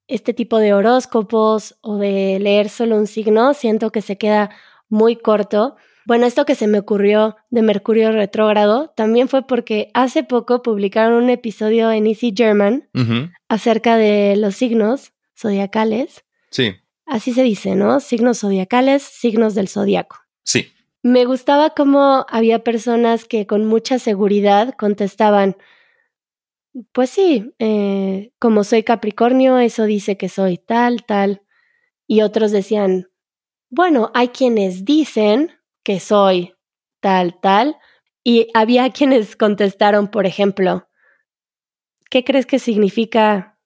este 0.07 0.33
tipo 0.33 0.57
de 0.57 0.73
horóscopos 0.73 1.77
o 1.81 1.97
de 1.97 2.39
leer 2.39 2.69
solo 2.69 2.95
un 2.95 3.07
signo, 3.07 3.53
siento 3.53 3.91
que 3.91 4.01
se 4.01 4.17
queda 4.17 4.49
muy 4.89 5.17
corto 5.17 5.75
bueno, 6.07 6.25
esto 6.25 6.45
que 6.45 6.55
se 6.55 6.67
me 6.67 6.79
ocurrió 6.79 7.35
de 7.49 7.61
Mercurio 7.61 8.13
retrógrado 8.13 8.93
también 8.95 9.27
fue 9.27 9.45
porque 9.45 9.91
hace 9.93 10.23
poco 10.23 10.61
publicaron 10.61 11.21
un 11.21 11.29
episodio 11.29 11.91
en 11.91 12.07
Easy 12.07 12.33
German 12.33 12.87
acerca 13.49 13.97
de 13.97 14.37
los 14.37 14.55
signos 14.55 15.11
zodiacales. 15.37 16.23
Sí. 16.49 16.75
Así 17.05 17.33
se 17.33 17.43
dice, 17.43 17.75
¿no? 17.75 17.99
Signos 17.99 18.39
zodiacales, 18.39 19.03
signos 19.03 19.53
del 19.53 19.67
zodiaco. 19.67 20.15
Sí. 20.43 20.71
Me 21.03 21.25
gustaba 21.25 21.71
cómo 21.71 22.25
había 22.29 22.63
personas 22.63 23.25
que 23.25 23.45
con 23.45 23.65
mucha 23.65 23.99
seguridad 23.99 24.75
contestaban, 24.77 25.57
pues 26.93 27.09
sí, 27.09 27.53
eh, 27.59 28.31
como 28.39 28.63
soy 28.63 28.83
Capricornio, 28.83 29.57
eso 29.57 29.83
dice 29.83 30.15
que 30.15 30.29
soy 30.29 30.57
tal, 30.57 31.03
tal. 31.05 31.41
Y 32.07 32.21
otros 32.21 32.53
decían, 32.53 33.09
bueno, 33.69 34.09
hay 34.13 34.29
quienes 34.29 34.85
dicen, 34.85 35.51
que 35.87 36.01
soy 36.01 36.53
tal, 36.99 37.39
tal. 37.39 37.77
Y 38.21 38.49
había 38.53 38.89
quienes 38.97 39.37
contestaron, 39.37 40.09
por 40.09 40.25
ejemplo, 40.25 40.89
¿qué 42.09 42.25
crees 42.25 42.45
que 42.45 42.59
significa 42.59 43.57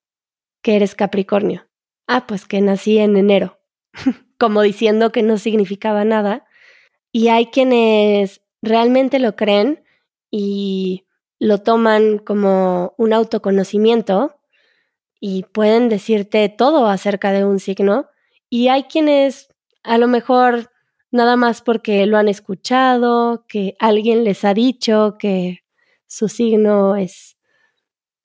que 0.62 0.76
eres 0.76 0.94
Capricornio? 0.94 1.68
Ah, 2.06 2.28
pues 2.28 2.46
que 2.46 2.62
nací 2.62 3.00
en 3.00 3.18
enero, 3.18 3.60
como 4.38 4.62
diciendo 4.62 5.12
que 5.12 5.24
no 5.24 5.40
significaba 5.40 6.06
nada. 6.06 6.46
Y 7.12 7.30
hay 7.30 7.48
quienes 7.48 8.44
realmente 8.62 9.18
lo 9.18 9.36
creen 9.36 9.84
y 10.30 11.08
lo 11.40 11.58
toman 11.58 12.20
como 12.20 12.94
un 13.00 13.14
autoconocimiento 13.14 14.40
y 15.20 15.44
pueden 15.46 15.90
decirte 15.90 16.50
todo 16.50 16.86
acerca 16.86 17.32
de 17.32 17.46
un 17.46 17.60
signo. 17.60 18.10
Y 18.48 18.68
hay 18.68 18.84
quienes 18.84 19.50
a 19.82 19.98
lo 19.98 20.08
mejor 20.08 20.71
nada 21.12 21.36
más 21.36 21.62
porque 21.62 22.06
lo 22.06 22.18
han 22.18 22.28
escuchado, 22.28 23.46
que 23.48 23.76
alguien 23.80 24.24
les 24.24 24.44
ha 24.46 24.54
dicho 24.54 25.18
que 25.20 25.64
su 26.08 26.28
signo 26.28 26.96
es, 26.96 27.38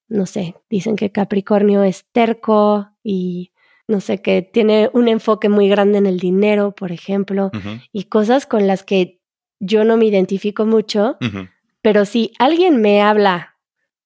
no 0.08 0.26
sé, 0.26 0.54
dicen 0.70 0.96
que 0.96 1.12
Capricornio 1.12 1.82
es 1.82 2.06
terco 2.12 2.88
y 3.02 3.52
no 3.88 4.00
sé, 4.00 4.20
que 4.20 4.42
tiene 4.42 4.90
un 4.94 5.06
enfoque 5.08 5.48
muy 5.48 5.68
grande 5.68 5.98
en 5.98 6.06
el 6.06 6.18
dinero, 6.18 6.74
por 6.74 6.90
ejemplo, 6.90 7.50
y 7.92 8.04
cosas 8.04 8.46
con 8.46 8.66
las 8.66 8.82
que 8.82 9.20
yo 9.60 9.84
no 9.84 9.96
me 9.96 10.06
identifico 10.06 10.66
mucho, 10.66 11.16
pero 11.82 12.04
si 12.04 12.32
alguien 12.38 12.80
me 12.80 13.02
habla 13.02 13.56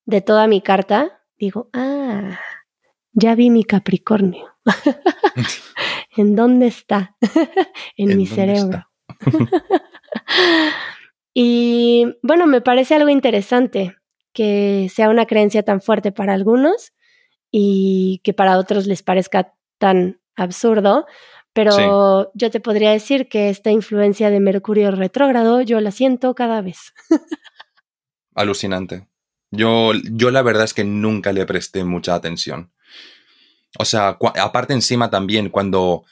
de 0.04 0.20
toda 0.20 0.46
mi 0.46 0.60
carta, 0.60 1.22
digo, 1.38 1.70
ah, 1.72 2.38
ya 3.12 3.34
vi 3.34 3.48
mi 3.48 3.64
Capricornio. 3.64 4.54
¿En 6.16 6.34
dónde 6.34 6.66
está? 6.66 7.16
en, 7.96 8.16
mi 8.16 8.26
cerebro. 8.26 8.86
y 11.34 12.06
bueno, 12.22 12.46
me 12.46 12.60
parece 12.60 12.94
algo 12.94 13.10
interesante 13.10 13.96
que 14.32 14.88
sea 14.92 15.08
una 15.08 15.26
creencia 15.26 15.62
tan 15.62 15.80
fuerte 15.80 16.12
para 16.12 16.34
algunos 16.34 16.92
y 17.50 18.20
que 18.22 18.32
para 18.32 18.58
otros 18.58 18.86
les 18.86 19.02
parezca 19.02 19.54
tan 19.78 20.20
absurdo, 20.36 21.06
pero 21.52 22.30
yo 22.34 22.50
te 22.50 22.60
podría 22.60 22.92
decir 22.92 23.28
que 23.28 23.48
esta 23.48 23.70
influencia 23.70 24.30
de 24.30 24.40
Mercurio 24.40 24.90
retrógrado 24.92 25.60
yo 25.62 25.80
la 25.80 25.90
siento 25.90 26.34
cada 26.34 26.60
vez. 26.60 26.94
Alucinante. 28.34 29.08
Yo, 29.50 29.90
yo 30.12 30.30
la 30.30 30.42
verdad 30.42 30.64
es 30.64 30.74
que 30.74 30.84
nunca 30.84 31.32
le 31.32 31.44
presté 31.44 31.82
mucha 31.82 32.14
atención. 32.14 32.72
O 33.78 33.84
sea, 33.84 34.18
aparte 34.40 34.72
encima 34.72 35.10
también, 35.10 35.48
cuando, 35.48 36.04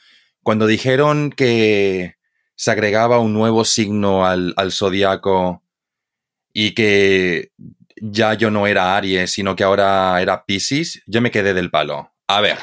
cuando 0.43 0.67
dijeron 0.67 1.31
que 1.31 2.15
se 2.55 2.71
agregaba 2.71 3.19
un 3.19 3.33
nuevo 3.33 3.65
signo 3.65 4.25
al, 4.25 4.53
al 4.57 4.71
zodiaco 4.71 5.63
y 6.53 6.73
que 6.73 7.51
ya 8.01 8.33
yo 8.33 8.51
no 8.51 8.67
era 8.67 8.95
Aries, 8.95 9.31
sino 9.31 9.55
que 9.55 9.63
ahora 9.63 10.21
era 10.21 10.45
Pisces, 10.45 11.01
yo 11.05 11.21
me 11.21 11.31
quedé 11.31 11.53
del 11.53 11.69
palo. 11.69 12.11
A 12.27 12.41
ver, 12.41 12.57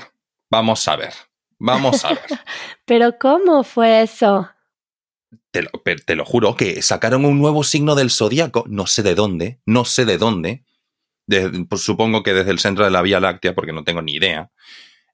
vamos 0.51 0.87
a 0.89 0.97
ver, 0.97 1.13
vamos 1.59 2.05
a 2.05 2.11
ver. 2.11 2.21
Pero 2.85 3.19
¿cómo 3.19 3.65
fue 3.65 4.03
eso? 4.03 4.51
Te 5.51 5.63
lo, 5.63 5.71
te 6.05 6.17
lo, 6.17 6.25
juro, 6.25 6.57
que 6.57 6.83
sacaron 6.83 7.25
un 7.25 7.39
nuevo 7.39 7.65
signo 7.65 7.95
del 7.95 8.11
zodiaco, 8.11 8.65
no 8.69 8.87
sé 8.87 9.03
de 9.03 9.15
dónde, 9.15 9.61
no 9.65 9.85
sé 9.85 10.05
de 10.05 10.19
dónde, 10.19 10.65
pues 11.69 11.83
supongo 11.83 12.23
que 12.23 12.35
desde 12.35 12.51
el 12.51 12.59
centro 12.59 12.85
de 12.85 12.91
la 12.91 13.03
Vía 13.03 13.21
Láctea, 13.21 13.55
porque 13.55 13.73
no 13.73 13.83
tengo 13.83 14.03
ni 14.03 14.15
idea, 14.15 14.51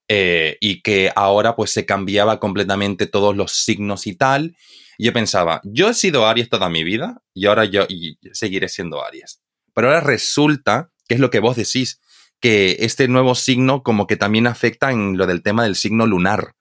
eh, 0.07 0.57
y 0.59 0.81
que 0.81 1.11
ahora 1.15 1.55
pues 1.55 1.71
se 1.71 1.85
cambiaba 1.85 2.39
completamente 2.39 3.07
todos 3.07 3.35
los 3.35 3.53
signos 3.53 4.07
y 4.07 4.15
tal. 4.15 4.55
Yo 4.99 5.13
pensaba, 5.13 5.61
yo 5.63 5.89
he 5.89 5.93
sido 5.93 6.27
Aries 6.27 6.49
toda 6.49 6.69
mi 6.69 6.83
vida 6.83 7.21
y 7.33 7.47
ahora 7.47 7.65
yo 7.65 7.87
seguiré 8.33 8.69
siendo 8.69 9.03
Aries. 9.03 9.41
Pero 9.73 9.87
ahora 9.87 10.01
resulta, 10.01 10.91
que 11.07 11.15
es 11.15 11.19
lo 11.19 11.29
que 11.29 11.39
vos 11.39 11.55
decís, 11.55 11.99
que 12.39 12.77
este 12.79 13.07
nuevo 13.07 13.35
signo 13.35 13.83
como 13.83 14.05
que 14.05 14.17
también 14.17 14.47
afecta 14.47 14.91
en 14.91 15.17
lo 15.17 15.25
del 15.25 15.41
tema 15.41 15.63
del 15.63 15.75
signo 15.75 16.05
lunar. 16.05 16.55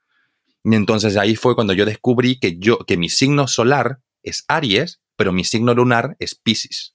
Y 0.64 0.74
entonces 0.74 1.16
ahí 1.16 1.34
fue 1.34 1.54
cuando 1.54 1.72
yo 1.72 1.84
descubrí 1.84 2.38
que 2.38 2.56
yo, 2.58 2.78
que 2.78 2.96
mi 2.96 3.08
signo 3.08 3.48
solar 3.48 4.00
es 4.22 4.44
Aries, 4.48 5.00
pero 5.16 5.32
mi 5.32 5.44
signo 5.44 5.74
lunar 5.74 6.16
es 6.20 6.36
Pisces. 6.36 6.94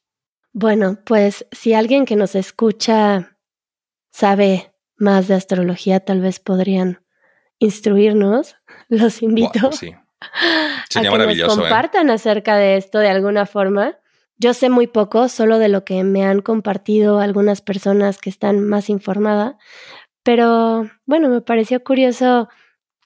Bueno, 0.54 1.00
pues 1.06 1.46
si 1.52 1.74
alguien 1.74 2.06
que 2.06 2.16
nos 2.16 2.34
escucha 2.34 3.38
sabe 4.12 4.72
más 4.98 5.28
de 5.28 5.36
astrología, 5.36 6.00
tal 6.00 6.22
vez 6.22 6.40
podrían 6.40 7.02
instruirnos. 7.60 8.56
Los 8.90 9.22
invito 9.22 9.72
sí. 9.72 9.94
a 10.20 11.02
que 11.02 11.10
nos 11.10 11.38
¿eh? 11.38 11.44
compartan 11.48 12.10
acerca 12.10 12.58
de 12.58 12.78
esto 12.78 13.00
de 13.00 13.10
alguna 13.10 13.46
forma. 13.46 13.98
Yo 14.40 14.54
sé 14.54 14.70
muy 14.70 14.88
poco, 14.88 15.30
solo 15.30 15.58
de 15.58 15.68
lo 15.68 15.84
que 15.84 16.04
me 16.04 16.24
han 16.24 16.42
compartido 16.42 17.20
algunas 17.20 17.62
personas 17.62 18.20
que 18.20 18.30
están 18.30 18.62
más 18.62 18.90
informadas, 18.90 19.56
pero 20.22 20.90
bueno, 21.06 21.30
me 21.30 21.42
pareció 21.42 21.84
curioso 21.84 22.48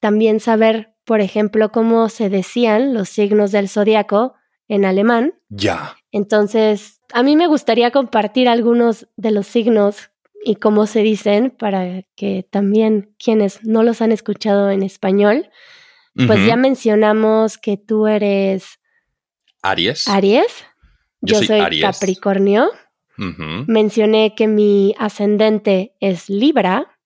también 0.01 0.41
saber, 0.41 0.93
por 1.05 1.21
ejemplo, 1.21 1.71
cómo 1.71 2.09
se 2.09 2.29
decían 2.29 2.93
los 2.93 3.07
signos 3.07 3.51
del 3.51 3.69
zodiaco 3.69 4.33
en 4.67 4.83
alemán. 4.83 5.35
Ya. 5.49 5.95
Entonces, 6.11 7.01
a 7.13 7.23
mí 7.23 7.35
me 7.35 7.47
gustaría 7.47 7.91
compartir 7.91 8.49
algunos 8.49 9.07
de 9.15 9.31
los 9.31 9.47
signos 9.47 10.10
y 10.43 10.55
cómo 10.55 10.87
se 10.87 11.01
dicen 11.01 11.51
para 11.51 12.03
que 12.15 12.47
también 12.49 13.15
quienes 13.23 13.63
no 13.63 13.83
los 13.83 14.01
han 14.01 14.11
escuchado 14.11 14.71
en 14.71 14.83
español, 14.83 15.49
pues 16.27 16.45
ya 16.45 16.55
mencionamos 16.55 17.57
que 17.57 17.77
tú 17.77 18.07
eres 18.07 18.79
Aries. 19.61 20.07
Aries. 20.07 20.65
Yo, 21.21 21.41
soy, 21.43 21.81
Capricornio. 21.81 22.71
Mencioné 23.67 24.33
que 24.35 24.47
mi 24.47 24.95
ascendente 24.97 25.93
es 25.99 26.29
Libra. 26.29 26.97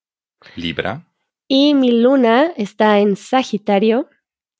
Libra. 0.56 1.06
Y 1.48 1.74
mi 1.74 1.92
luna 1.92 2.54
está 2.56 3.00
en 3.00 3.18
Sagitario. 3.18 4.10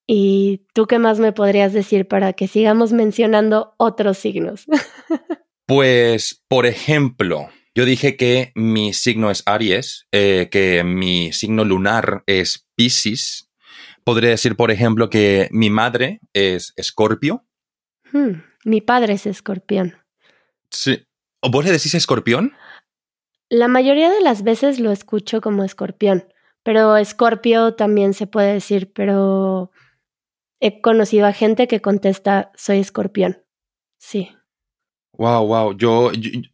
¿Y 0.06 0.66
tú 0.74 0.86
qué 0.86 1.00
más 1.00 1.20
me 1.20 1.32
podrías 1.32 1.72
decir 1.72 2.08
para 2.08 2.34
que 2.34 2.48
sigamos 2.48 2.92
mencionando 2.92 3.74
otros 3.78 4.18
signos? 4.18 4.66
pues, 5.66 6.44
por 6.48 6.66
ejemplo, 6.66 7.50
yo 7.76 7.84
dije 7.84 8.16
que 8.16 8.54
mi 8.56 8.94
signo 8.94 9.30
es 9.30 9.44
Aries, 9.46 10.08
eh, 10.14 10.48
que 10.50 10.84
mi 10.86 11.34
signo 11.34 11.66
lunar 11.66 12.24
es 12.26 12.68
Pisces. 12.76 13.52
Podría 14.06 14.30
decir, 14.30 14.56
por 14.56 14.72
ejemplo, 14.72 15.10
que 15.10 15.50
mi 15.52 15.70
madre 15.70 16.22
es 16.34 16.74
Escorpio. 16.78 17.46
Hmm, 18.14 18.44
mi 18.64 18.80
padre 18.80 19.14
es 19.14 19.26
escorpión. 19.26 19.98
Sí. 20.70 21.06
¿O 21.42 21.52
vos 21.52 21.66
le 21.66 21.72
decís 21.72 21.94
escorpión? 21.96 22.54
La 23.50 23.68
mayoría 23.68 24.10
de 24.10 24.22
las 24.22 24.44
veces 24.44 24.80
lo 24.80 24.92
escucho 24.92 25.42
como 25.42 25.64
escorpión, 25.64 26.28
pero 26.64 26.96
escorpio 26.98 27.76
también 27.76 28.14
se 28.14 28.26
puede 28.26 28.54
decir, 28.54 28.94
pero 28.94 29.72
he 30.60 30.82
conocido 30.82 31.28
a 31.28 31.34
gente 31.34 31.68
que 31.68 31.82
contesta 31.82 32.52
soy 32.56 32.80
escorpión. 32.80 33.44
Sí. 33.98 34.30
Wow, 35.18 35.48
wow. 35.48 35.78
Yo, 35.78 36.12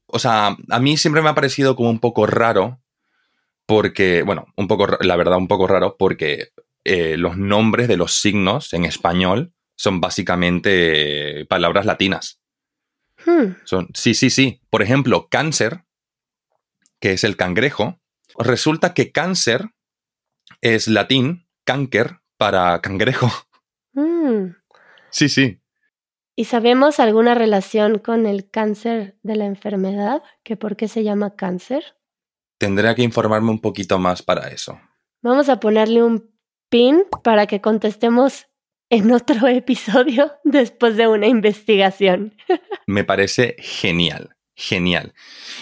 o 0.07 0.19
sea, 0.19 0.55
a 0.69 0.79
mí 0.79 0.97
siempre 0.97 1.21
me 1.21 1.29
ha 1.29 1.35
parecido 1.35 1.75
como 1.75 1.89
un 1.89 1.99
poco 1.99 2.25
raro, 2.25 2.81
porque, 3.65 4.23
bueno, 4.23 4.47
un 4.57 4.67
poco, 4.67 4.87
la 4.99 5.15
verdad, 5.15 5.37
un 5.37 5.47
poco 5.47 5.67
raro, 5.67 5.95
porque 5.97 6.49
eh, 6.83 7.17
los 7.17 7.37
nombres 7.37 7.87
de 7.87 7.97
los 7.97 8.13
signos 8.19 8.73
en 8.73 8.85
español 8.85 9.53
son 9.75 10.01
básicamente 10.01 11.45
palabras 11.45 11.85
latinas. 11.85 12.41
Hmm. 13.25 13.55
Son, 13.63 13.87
sí, 13.93 14.13
sí, 14.13 14.29
sí. 14.29 14.61
Por 14.69 14.81
ejemplo, 14.81 15.27
cáncer, 15.29 15.83
que 16.99 17.13
es 17.13 17.23
el 17.23 17.37
cangrejo, 17.37 17.99
resulta 18.37 18.93
que 18.93 19.11
cáncer 19.11 19.69
es 20.61 20.87
latín, 20.87 21.47
cáncer, 21.63 22.19
para 22.37 22.81
cangrejo. 22.81 23.31
Hmm. 23.93 24.55
Sí, 25.11 25.29
sí. 25.29 25.60
¿Y 26.41 26.45
sabemos 26.45 27.00
alguna 27.00 27.36
relación 27.36 28.00
con 28.00 28.25
el 28.25 28.50
cáncer 28.50 29.15
de 29.21 29.36
la 29.36 29.45
enfermedad? 29.45 30.24
¿Que 30.41 30.57
por 30.57 30.75
qué 30.75 30.88
se 30.88 31.03
llama 31.03 31.36
cáncer? 31.36 31.95
Tendría 32.57 32.95
que 32.95 33.03
informarme 33.03 33.51
un 33.51 33.62
poquito 33.62 34.00
más 34.00 34.24
para 34.24 34.48
eso. 34.48 34.81
Vamos 35.21 35.50
a 35.50 35.60
ponerle 35.60 36.01
un 36.01 36.33
pin 36.67 37.03
para 37.24 37.45
que 37.45 37.62
contestemos 37.62 38.48
en 38.89 39.12
otro 39.12 39.48
episodio 39.50 40.31
después 40.43 40.98
de 40.98 41.07
una 41.07 41.27
investigación. 41.27 42.36
Me 42.88 43.03
parece 43.03 43.55
genial, 43.60 44.36
genial. 44.55 45.13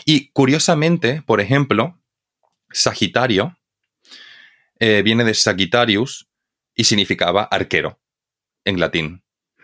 Y 0.06 0.30
curiosamente, 0.30 1.22
por 1.24 1.42
ejemplo, 1.42 2.00
Sagitario 2.72 3.58
eh, 4.80 5.02
viene 5.04 5.26
de 5.26 5.34
Sagittarius 5.34 6.30
y 6.74 6.86
significaba 6.86 7.44
arquero 7.44 8.00
en 8.64 8.80
latín. 8.80 9.24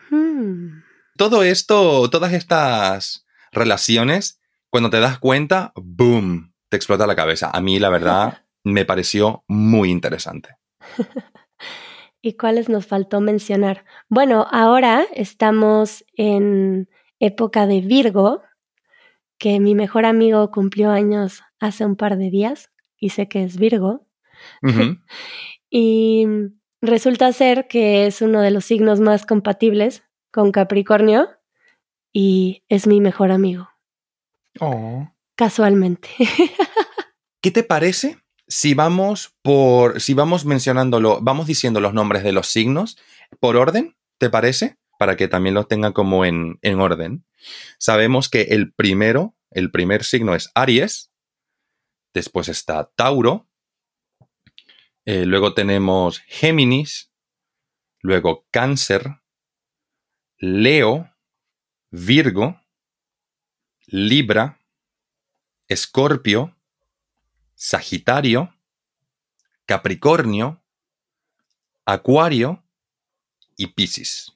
Hmm 0.09 0.84
todo 1.17 1.43
esto, 1.43 2.09
todas 2.09 2.33
estas 2.33 3.25
relaciones, 3.51 4.41
cuando 4.69 4.89
te 4.89 4.99
das 4.99 5.19
cuenta, 5.19 5.71
¡boom! 5.75 6.53
Te 6.69 6.77
explota 6.77 7.07
la 7.07 7.15
cabeza. 7.15 7.49
A 7.53 7.61
mí, 7.61 7.79
la 7.79 7.89
verdad, 7.89 8.43
me 8.63 8.85
pareció 8.85 9.43
muy 9.47 9.89
interesante. 9.89 10.57
¿Y 12.21 12.33
cuáles 12.33 12.69
nos 12.69 12.85
faltó 12.87 13.21
mencionar? 13.21 13.85
Bueno, 14.09 14.47
ahora 14.51 15.05
estamos 15.13 16.03
en 16.13 16.89
época 17.19 17.67
de 17.67 17.81
Virgo, 17.81 18.41
que 19.37 19.59
mi 19.59 19.75
mejor 19.75 20.05
amigo 20.05 20.49
cumplió 20.51 20.89
años 20.89 21.43
hace 21.59 21.85
un 21.85 21.95
par 21.95 22.17
de 22.17 22.29
días 22.29 22.71
y 22.97 23.09
sé 23.09 23.27
que 23.27 23.43
es 23.43 23.57
Virgo. 23.57 24.07
y 25.69 26.25
resulta 26.81 27.31
ser 27.31 27.67
que 27.67 28.07
es 28.07 28.21
uno 28.21 28.41
de 28.41 28.51
los 28.51 28.65
signos 28.65 28.99
más 28.99 29.25
compatibles 29.25 30.03
con 30.35 30.51
Capricornio 30.51 31.29
y 32.11 32.63
es 32.67 32.87
mi 32.87 32.99
mejor 32.99 33.31
amigo. 33.31 33.69
Oh. 34.59 35.09
Casualmente. 35.35 36.09
¿Qué 37.41 37.51
te 37.51 37.63
parece 37.63 38.19
si 38.47 38.73
vamos 38.73 39.33
por. 39.41 40.01
si 40.01 40.13
vamos 40.13 40.43
mencionándolo, 40.45 41.19
vamos 41.21 41.47
diciendo 41.47 41.79
los 41.79 41.93
nombres 41.93 42.23
de 42.23 42.33
los 42.33 42.47
signos 42.47 42.97
por 43.39 43.55
orden? 43.55 43.95
¿Te 44.17 44.29
parece? 44.29 44.77
Para 44.99 45.15
que 45.15 45.29
también 45.29 45.55
los 45.55 45.69
tenga 45.69 45.93
como 45.93 46.25
en, 46.25 46.59
en 46.61 46.81
orden. 46.81 47.25
Sabemos 47.79 48.27
que 48.27 48.41
el 48.41 48.73
primero, 48.73 49.35
el 49.51 49.71
primer 49.71 50.03
signo 50.03 50.35
es 50.35 50.51
Aries, 50.53 51.11
después 52.13 52.49
está 52.49 52.91
Tauro, 52.95 53.47
eh, 55.05 55.25
luego 55.25 55.53
tenemos 55.53 56.19
Géminis, 56.27 57.11
luego 58.01 58.45
Cáncer, 58.51 59.21
Leo, 60.37 61.09
Virgo, 61.91 62.59
Libra, 63.87 64.59
Escorpio, 65.67 66.55
Sagitario, 67.55 68.53
Capricornio, 69.65 70.61
Acuario 71.85 72.63
y 73.55 73.67
Piscis. 73.67 74.31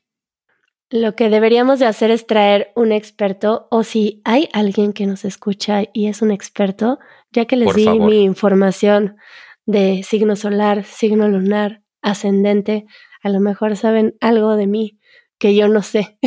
Lo 0.89 1.15
que 1.15 1.29
deberíamos 1.29 1.79
de 1.79 1.85
hacer 1.85 2.09
es 2.09 2.25
traer 2.25 2.71
un 2.75 2.91
experto 2.91 3.67
o 3.69 3.83
si 3.83 4.21
hay 4.23 4.49
alguien 4.53 4.93
que 4.93 5.05
nos 5.05 5.23
escucha 5.23 5.83
y 5.93 6.07
es 6.07 6.21
un 6.21 6.31
experto, 6.31 6.97
ya 7.31 7.45
que 7.45 7.57
les 7.57 7.75
di 7.75 7.87
mi 7.99 8.23
información 8.23 9.17
de 9.65 10.01
signo 10.03 10.35
solar, 10.35 10.83
signo 10.83 11.27
lunar, 11.27 11.83
ascendente, 12.01 12.87
a 13.21 13.29
lo 13.29 13.39
mejor 13.39 13.75
saben 13.75 14.15
algo 14.19 14.55
de 14.55 14.65
mí 14.65 14.98
que 15.39 15.55
yo 15.55 15.67
no 15.67 15.81
sé. 15.81 16.19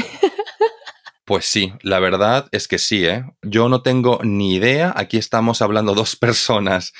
Pues 1.25 1.45
sí, 1.45 1.73
la 1.83 2.01
verdad 2.01 2.49
es 2.51 2.67
que 2.67 2.79
sí, 2.79 3.07
¿eh? 3.07 3.25
Yo 3.43 3.69
no 3.69 3.83
tengo 3.83 4.19
ni 4.25 4.57
idea. 4.57 4.93
Aquí 4.97 5.19
estamos 5.19 5.63
hablando 5.63 5.95
dos 5.95 6.17
personas 6.17 6.93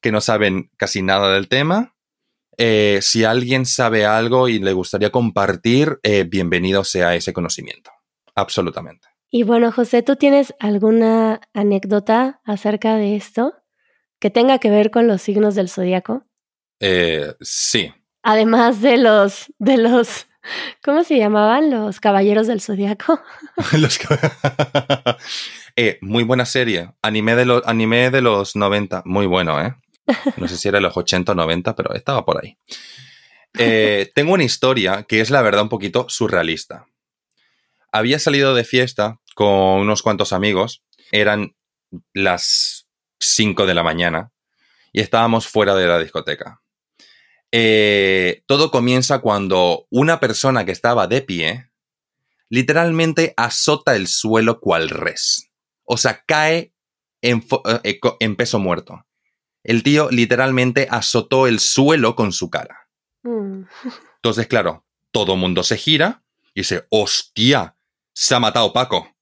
que 0.00 0.10
no 0.10 0.22
saben 0.22 0.70
casi 0.78 1.02
nada 1.02 1.34
del 1.34 1.48
tema. 1.48 1.94
Eh, 2.58 3.00
si 3.02 3.24
alguien 3.24 3.66
sabe 3.66 4.06
algo 4.06 4.48
y 4.48 4.58
le 4.58 4.72
gustaría 4.72 5.10
compartir, 5.10 6.00
eh, 6.02 6.24
bienvenido 6.24 6.84
sea 6.84 7.14
ese 7.14 7.34
conocimiento. 7.34 7.90
Absolutamente. 8.34 9.08
Y 9.30 9.42
bueno, 9.42 9.70
José, 9.72 10.02
¿tú 10.02 10.16
tienes 10.16 10.54
alguna 10.58 11.42
anécdota 11.52 12.40
acerca 12.44 12.96
de 12.96 13.16
esto 13.16 13.54
que 14.18 14.30
tenga 14.30 14.58
que 14.58 14.70
ver 14.70 14.90
con 14.90 15.06
los 15.06 15.20
signos 15.20 15.54
del 15.54 15.68
zodiaco? 15.68 16.24
Eh, 16.80 17.34
sí. 17.40 17.92
Además 18.22 18.80
de 18.80 18.96
los, 18.96 19.52
de 19.58 19.76
los, 19.76 20.26
¿cómo 20.84 21.04
se 21.04 21.18
llamaban? 21.18 21.70
Los 21.70 22.00
caballeros 22.00 22.46
del 22.46 22.60
zodiaco. 22.60 23.20
los 23.78 23.98
eh, 25.76 25.98
muy 26.00 26.24
buena 26.24 26.44
serie. 26.44 26.90
Anime 27.02 27.36
de, 27.36 27.44
los, 27.44 27.66
anime 27.66 28.10
de 28.10 28.20
los 28.20 28.56
90. 28.56 29.02
Muy 29.04 29.26
bueno, 29.26 29.60
¿eh? 29.64 29.74
No 30.36 30.46
sé 30.46 30.56
si 30.56 30.68
era 30.68 30.80
los 30.80 30.96
80 30.96 31.32
o 31.32 31.34
90, 31.34 31.74
pero 31.74 31.94
estaba 31.94 32.24
por 32.24 32.42
ahí. 32.42 32.56
Eh, 33.58 34.10
tengo 34.14 34.34
una 34.34 34.44
historia 34.44 35.04
que 35.04 35.20
es 35.20 35.30
la 35.30 35.42
verdad 35.42 35.62
un 35.62 35.68
poquito 35.68 36.06
surrealista. 36.08 36.86
Había 37.90 38.18
salido 38.18 38.54
de 38.54 38.64
fiesta 38.64 39.18
con 39.34 39.80
unos 39.80 40.02
cuantos 40.02 40.32
amigos. 40.32 40.84
Eran 41.10 41.56
las 42.12 42.88
5 43.20 43.66
de 43.66 43.74
la 43.74 43.82
mañana 43.82 44.30
y 44.92 45.00
estábamos 45.00 45.48
fuera 45.48 45.74
de 45.74 45.86
la 45.86 45.98
discoteca. 45.98 46.60
Eh, 47.58 48.42
todo 48.44 48.70
comienza 48.70 49.20
cuando 49.20 49.86
una 49.88 50.20
persona 50.20 50.66
que 50.66 50.72
estaba 50.72 51.06
de 51.06 51.22
pie 51.22 51.70
literalmente 52.50 53.32
azota 53.38 53.96
el 53.96 54.08
suelo 54.08 54.60
cual 54.60 54.90
res. 54.90 55.50
O 55.82 55.96
sea, 55.96 56.22
cae 56.26 56.74
en, 57.22 57.42
eh, 57.82 57.98
en 58.20 58.36
peso 58.36 58.58
muerto. 58.58 59.06
El 59.64 59.82
tío 59.82 60.10
literalmente 60.10 60.86
azotó 60.90 61.46
el 61.46 61.58
suelo 61.58 62.14
con 62.14 62.32
su 62.32 62.50
cara. 62.50 62.90
Mm. 63.22 63.62
Entonces, 64.16 64.48
claro, 64.48 64.84
todo 65.10 65.34
mundo 65.34 65.62
se 65.62 65.78
gira 65.78 66.24
y 66.52 66.60
dice, 66.60 66.86
hostia, 66.90 67.74
se 68.12 68.34
ha 68.34 68.38
matado 68.38 68.74
Paco. 68.74 69.16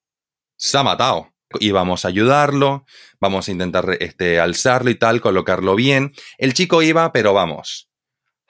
Se 0.57 0.77
ha 0.77 0.83
matado 0.83 1.33
y 1.61 1.71
vamos 1.71 2.05
a 2.05 2.09
ayudarlo, 2.09 2.85
vamos 3.21 3.47
a 3.47 3.53
intentar 3.53 3.97
este, 4.01 4.41
alzarlo 4.41 4.91
y 4.91 4.97
tal, 4.97 5.21
colocarlo 5.21 5.77
bien. 5.77 6.13
El 6.37 6.53
chico 6.53 6.83
iba, 6.83 7.13
pero 7.13 7.33
vamos, 7.33 7.89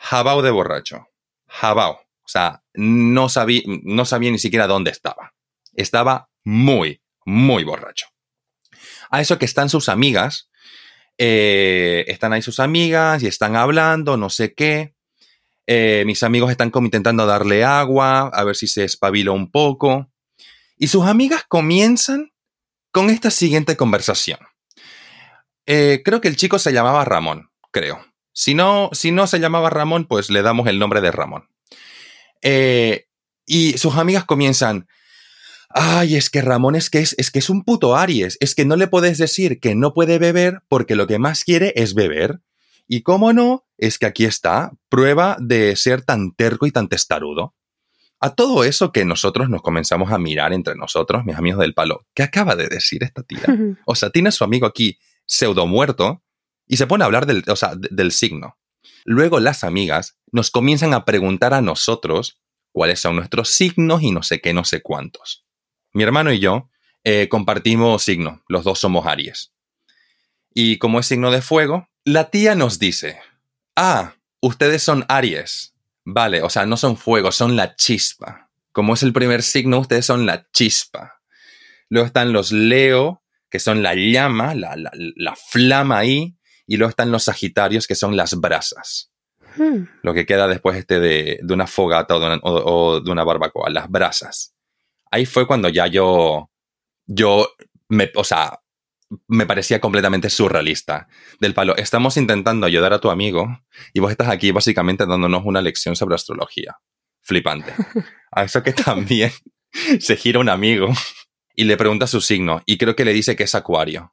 jabao 0.04 0.42
de 0.42 0.50
borracho, 0.50 1.08
jabao. 1.48 2.00
O 2.24 2.28
sea, 2.28 2.62
no 2.74 3.28
sabía, 3.28 3.62
no 3.82 4.04
sabía 4.04 4.30
ni 4.30 4.38
siquiera 4.38 4.66
dónde 4.66 4.90
estaba. 4.90 5.34
Estaba 5.74 6.28
muy, 6.44 7.02
muy 7.24 7.64
borracho. 7.64 8.06
A 9.10 9.20
eso 9.20 9.38
que 9.38 9.44
están 9.44 9.68
sus 9.68 9.88
amigas, 9.88 10.50
eh, 11.18 12.04
están 12.08 12.32
ahí 12.32 12.42
sus 12.42 12.60
amigas 12.60 13.22
y 13.22 13.26
están 13.26 13.56
hablando, 13.56 14.16
no 14.16 14.30
sé 14.30 14.54
qué. 14.54 14.94
Eh, 15.66 16.04
mis 16.06 16.22
amigos 16.22 16.50
están 16.50 16.70
como 16.70 16.86
intentando 16.86 17.24
darle 17.24 17.64
agua, 17.64 18.28
a 18.32 18.44
ver 18.44 18.56
si 18.56 18.66
se 18.66 18.84
espabila 18.84 19.32
un 19.32 19.50
poco. 19.50 20.10
Y 20.76 20.88
sus 20.88 21.06
amigas 21.06 21.44
comienzan 21.48 22.32
con 22.90 23.08
esta 23.08 23.30
siguiente 23.30 23.76
conversación. 23.76 24.38
Eh, 25.66 26.02
creo 26.04 26.20
que 26.20 26.28
el 26.28 26.36
chico 26.36 26.58
se 26.58 26.72
llamaba 26.72 27.04
Ramón, 27.04 27.50
creo. 27.70 28.04
Si 28.34 28.54
no, 28.54 28.90
si 28.92 29.12
no 29.12 29.26
se 29.26 29.40
llamaba 29.40 29.70
Ramón, 29.70 30.04
pues 30.04 30.28
le 30.28 30.42
damos 30.42 30.66
el 30.66 30.78
nombre 30.78 31.00
de 31.00 31.10
Ramón. 31.10 31.48
Eh, 32.42 33.06
y 33.46 33.78
sus 33.78 33.94
amigas 33.94 34.24
comienzan, 34.24 34.86
ay, 35.70 36.16
es 36.16 36.28
que 36.28 36.42
Ramón 36.42 36.74
es 36.74 36.90
que 36.90 36.98
es, 36.98 37.14
es 37.16 37.30
que 37.30 37.38
es 37.38 37.48
un 37.48 37.64
puto 37.64 37.96
Aries, 37.96 38.36
es 38.40 38.54
que 38.54 38.66
no 38.66 38.76
le 38.76 38.88
puedes 38.88 39.16
decir 39.16 39.60
que 39.60 39.74
no 39.74 39.94
puede 39.94 40.18
beber 40.18 40.60
porque 40.68 40.96
lo 40.96 41.06
que 41.06 41.18
más 41.18 41.44
quiere 41.44 41.72
es 41.76 41.94
beber. 41.94 42.40
Y 42.86 43.00
cómo 43.00 43.32
no, 43.32 43.64
es 43.78 43.98
que 43.98 44.04
aquí 44.04 44.26
está, 44.26 44.72
prueba 44.90 45.38
de 45.40 45.74
ser 45.76 46.02
tan 46.02 46.32
terco 46.34 46.66
y 46.66 46.70
tan 46.70 46.88
testarudo 46.88 47.54
a 48.24 48.34
todo 48.34 48.64
eso 48.64 48.90
que 48.90 49.04
nosotros 49.04 49.50
nos 49.50 49.60
comenzamos 49.60 50.10
a 50.10 50.16
mirar 50.16 50.54
entre 50.54 50.76
nosotros, 50.76 51.26
mis 51.26 51.36
amigos 51.36 51.60
del 51.60 51.74
palo, 51.74 52.06
¿qué 52.14 52.22
acaba 52.22 52.56
de 52.56 52.68
decir 52.68 53.02
esta 53.04 53.22
tía? 53.22 53.42
O 53.84 53.94
sea, 53.94 54.08
tiene 54.08 54.30
a 54.30 54.32
su 54.32 54.44
amigo 54.44 54.66
aquí 54.66 54.98
pseudo 55.26 55.66
muerto 55.66 56.22
y 56.66 56.76
se 56.76 56.86
pone 56.86 57.04
a 57.04 57.06
hablar 57.06 57.26
del, 57.26 57.44
del 57.90 58.12
signo. 58.12 58.58
Luego 59.04 59.40
las 59.40 59.64
amigas 59.64 60.18
nos 60.32 60.50
comienzan 60.50 60.94
a 60.94 61.04
preguntar 61.04 61.54
a 61.54 61.60
nosotros 61.60 62.40
cuáles 62.72 63.00
son 63.00 63.16
nuestros 63.16 63.50
signos 63.50 64.02
y 64.02 64.10
no 64.10 64.22
sé 64.22 64.40
qué, 64.40 64.52
no 64.52 64.64
sé 64.64 64.82
cuántos. 64.82 65.44
Mi 65.92 66.02
hermano 66.02 66.32
y 66.32 66.40
yo 66.40 66.70
eh, 67.04 67.28
compartimos 67.28 68.02
signo, 68.02 68.42
los 68.48 68.64
dos 68.64 68.78
somos 68.78 69.06
Aries. 69.06 69.52
Y 70.52 70.78
como 70.78 71.00
es 71.00 71.06
signo 71.06 71.30
de 71.30 71.42
fuego, 71.42 71.88
la 72.04 72.30
tía 72.30 72.54
nos 72.54 72.78
dice, 72.78 73.20
ah, 73.76 74.14
ustedes 74.40 74.82
son 74.82 75.04
Aries. 75.08 75.74
Vale, 76.04 76.42
o 76.42 76.50
sea, 76.50 76.66
no 76.66 76.76
son 76.76 76.96
fuego, 76.96 77.32
son 77.32 77.56
la 77.56 77.76
chispa. 77.76 78.50
Como 78.72 78.94
es 78.94 79.02
el 79.02 79.12
primer 79.12 79.42
signo, 79.42 79.78
ustedes 79.78 80.06
son 80.06 80.26
la 80.26 80.46
chispa. 80.52 81.20
Luego 81.88 82.06
están 82.06 82.32
los 82.32 82.52
Leo, 82.52 83.22
que 83.50 83.58
son 83.58 83.82
la 83.82 83.94
llama, 83.94 84.54
la, 84.54 84.74
la, 84.76 85.36
flama 85.36 85.98
ahí. 85.98 86.36
Y 86.66 86.76
luego 86.76 86.90
están 86.90 87.10
los 87.10 87.24
Sagitarios, 87.24 87.86
que 87.86 87.94
son 87.94 88.16
las 88.16 88.34
brasas. 88.40 89.10
Hmm. 89.56 89.84
Lo 90.02 90.14
que 90.14 90.26
queda 90.26 90.48
después 90.48 90.76
este 90.76 90.98
de, 90.98 91.38
de 91.42 91.54
una 91.54 91.66
fogata 91.66 92.16
o 92.16 92.20
de 92.20 92.26
una, 92.26 92.40
o 92.42 93.00
de 93.00 93.10
una, 93.10 93.24
barbacoa, 93.24 93.70
las 93.70 93.88
brasas. 93.88 94.54
Ahí 95.10 95.26
fue 95.26 95.46
cuando 95.46 95.68
ya 95.68 95.86
yo, 95.86 96.50
yo, 97.06 97.48
me, 97.88 98.10
o 98.16 98.24
sea, 98.24 98.60
me 99.28 99.46
parecía 99.46 99.80
completamente 99.80 100.30
surrealista. 100.30 101.08
Del 101.40 101.54
palo, 101.54 101.76
estamos 101.76 102.16
intentando 102.16 102.66
ayudar 102.66 102.92
a 102.92 103.00
tu 103.00 103.10
amigo 103.10 103.60
y 103.92 104.00
vos 104.00 104.10
estás 104.10 104.28
aquí 104.28 104.50
básicamente 104.50 105.06
dándonos 105.06 105.42
una 105.44 105.62
lección 105.62 105.96
sobre 105.96 106.14
astrología. 106.14 106.76
Flipante. 107.20 107.72
A 108.32 108.44
eso 108.44 108.62
que 108.62 108.72
también 108.72 109.30
se 110.00 110.16
gira 110.16 110.40
un 110.40 110.48
amigo 110.48 110.88
y 111.54 111.64
le 111.64 111.76
pregunta 111.76 112.06
su 112.06 112.20
signo 112.20 112.62
y 112.66 112.78
creo 112.78 112.96
que 112.96 113.04
le 113.04 113.12
dice 113.12 113.36
que 113.36 113.44
es 113.44 113.54
acuario. 113.54 114.12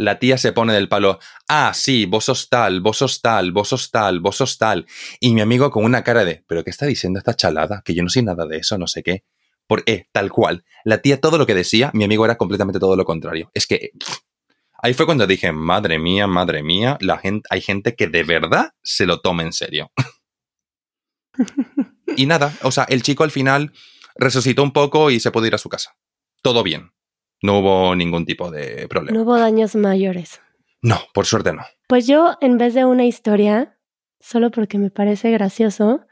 La 0.00 0.18
tía 0.18 0.38
se 0.38 0.54
pone 0.54 0.72
del 0.72 0.88
palo, 0.88 1.18
ah, 1.46 1.72
sí, 1.74 2.06
vos 2.06 2.24
sos 2.24 2.48
tal, 2.48 2.80
vos 2.80 2.96
sos 2.96 3.20
tal, 3.20 3.52
vos 3.52 3.68
sos 3.68 3.90
tal, 3.90 4.20
vos 4.20 4.34
sos 4.34 4.56
tal. 4.56 4.86
Y 5.20 5.34
mi 5.34 5.42
amigo 5.42 5.70
con 5.70 5.84
una 5.84 6.02
cara 6.02 6.24
de, 6.24 6.42
pero 6.46 6.64
¿qué 6.64 6.70
está 6.70 6.86
diciendo 6.86 7.18
esta 7.18 7.36
chalada? 7.36 7.82
Que 7.84 7.94
yo 7.94 8.02
no 8.02 8.08
sé 8.08 8.22
nada 8.22 8.46
de 8.46 8.56
eso, 8.56 8.78
no 8.78 8.86
sé 8.86 9.02
qué. 9.02 9.24
Por 9.66 9.82
E, 9.84 10.08
tal 10.10 10.32
cual. 10.32 10.64
La 10.84 11.02
tía 11.02 11.20
todo 11.20 11.36
lo 11.36 11.44
que 11.44 11.54
decía, 11.54 11.90
mi 11.92 12.04
amigo 12.04 12.24
era 12.24 12.38
completamente 12.38 12.80
todo 12.80 12.96
lo 12.96 13.04
contrario. 13.04 13.50
Es 13.52 13.66
que 13.66 13.90
ahí 14.82 14.94
fue 14.94 15.04
cuando 15.04 15.26
dije, 15.26 15.52
madre 15.52 15.98
mía, 15.98 16.26
madre 16.26 16.62
mía, 16.62 16.96
la 17.02 17.18
gente, 17.18 17.46
hay 17.50 17.60
gente 17.60 17.94
que 17.94 18.06
de 18.06 18.22
verdad 18.22 18.72
se 18.82 19.04
lo 19.04 19.20
toma 19.20 19.42
en 19.42 19.52
serio. 19.52 19.92
y 22.16 22.24
nada, 22.24 22.54
o 22.62 22.70
sea, 22.70 22.84
el 22.84 23.02
chico 23.02 23.22
al 23.22 23.32
final 23.32 23.70
resucitó 24.14 24.62
un 24.62 24.72
poco 24.72 25.10
y 25.10 25.20
se 25.20 25.30
pudo 25.30 25.44
ir 25.44 25.54
a 25.54 25.58
su 25.58 25.68
casa. 25.68 25.94
Todo 26.40 26.62
bien. 26.62 26.90
No 27.42 27.58
hubo 27.58 27.94
ningún 27.96 28.26
tipo 28.26 28.50
de 28.50 28.86
problema. 28.88 29.16
No 29.16 29.24
hubo 29.24 29.38
daños 29.38 29.74
mayores. 29.74 30.40
No, 30.82 30.98
por 31.14 31.26
suerte 31.26 31.52
no. 31.52 31.62
Pues 31.88 32.06
yo, 32.06 32.36
en 32.40 32.58
vez 32.58 32.74
de 32.74 32.84
una 32.84 33.04
historia, 33.04 33.78
solo 34.20 34.50
porque 34.50 34.78
me 34.78 34.90
parece 34.90 35.30
gracioso, 35.30 36.06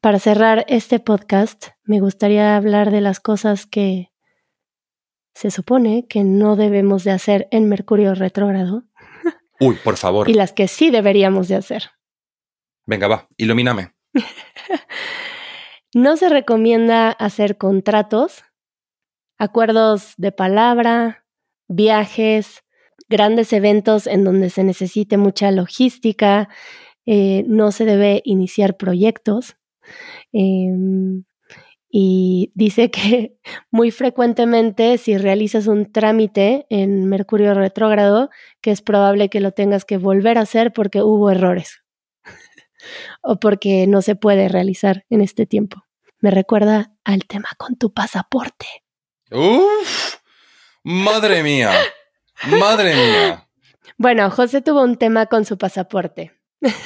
para 0.00 0.18
cerrar 0.18 0.64
este 0.68 0.98
podcast, 1.00 1.68
me 1.84 2.00
gustaría 2.00 2.56
hablar 2.56 2.90
de 2.90 3.00
las 3.00 3.20
cosas 3.20 3.66
que 3.66 4.10
se 5.34 5.50
supone 5.50 6.06
que 6.08 6.24
no 6.24 6.56
debemos 6.56 7.04
de 7.04 7.12
hacer 7.12 7.48
en 7.50 7.68
Mercurio 7.68 8.14
retrógrado 8.14 8.84
Uy, 9.60 9.76
por 9.82 9.96
favor. 9.96 10.28
y 10.28 10.34
las 10.34 10.52
que 10.52 10.68
sí 10.68 10.90
deberíamos 10.90 11.48
de 11.48 11.56
hacer. 11.56 11.90
Venga, 12.84 13.08
va, 13.08 13.28
ilumíname. 13.36 13.94
No 15.94 16.16
se 16.16 16.30
recomienda 16.30 17.10
hacer 17.10 17.58
contratos, 17.58 18.44
acuerdos 19.42 20.14
de 20.18 20.30
palabra, 20.30 21.24
viajes, 21.66 22.62
grandes 23.08 23.52
eventos 23.52 24.06
en 24.06 24.22
donde 24.22 24.50
se 24.50 24.62
necesite 24.62 25.16
mucha 25.16 25.50
logística, 25.50 26.48
eh, 27.06 27.44
no 27.48 27.72
se 27.72 27.84
debe 27.84 28.22
iniciar 28.24 28.76
proyectos. 28.76 29.56
em, 30.32 31.24
y 31.90 32.52
dice 32.54 32.90
que 32.92 33.36
muy 33.72 33.90
frecuentemente 33.90 34.96
si 34.96 35.18
realizas 35.18 35.66
un 35.66 35.90
trámite 35.90 36.66
en 36.70 37.06
Mercurio 37.06 37.52
retrógrado, 37.54 38.30
que 38.60 38.70
es 38.70 38.80
probable 38.80 39.28
que 39.28 39.40
lo 39.40 39.50
tengas 39.50 39.84
que 39.84 39.98
volver 39.98 40.38
a 40.38 40.42
hacer 40.42 40.72
porque 40.72 41.02
hubo 41.02 41.30
errores 41.30 41.82
o 43.22 43.40
porque 43.40 43.86
no 43.88 44.02
se 44.02 44.14
puede 44.14 44.48
realizar 44.48 45.04
en 45.10 45.20
este 45.20 45.46
tiempo. 45.46 45.82
Me 46.20 46.30
recuerda 46.30 46.94
al 47.04 47.26
tema 47.26 47.48
con 47.58 47.76
tu 47.76 47.92
pasaporte. 47.92 48.81
Uf, 49.32 50.16
madre 50.82 51.42
mía, 51.42 51.72
madre 52.46 52.94
mía. 52.94 53.48
Bueno, 53.96 54.30
José 54.30 54.62
tuvo 54.62 54.82
un 54.82 54.96
tema 54.96 55.26
con 55.26 55.44
su 55.44 55.58
pasaporte. 55.58 56.32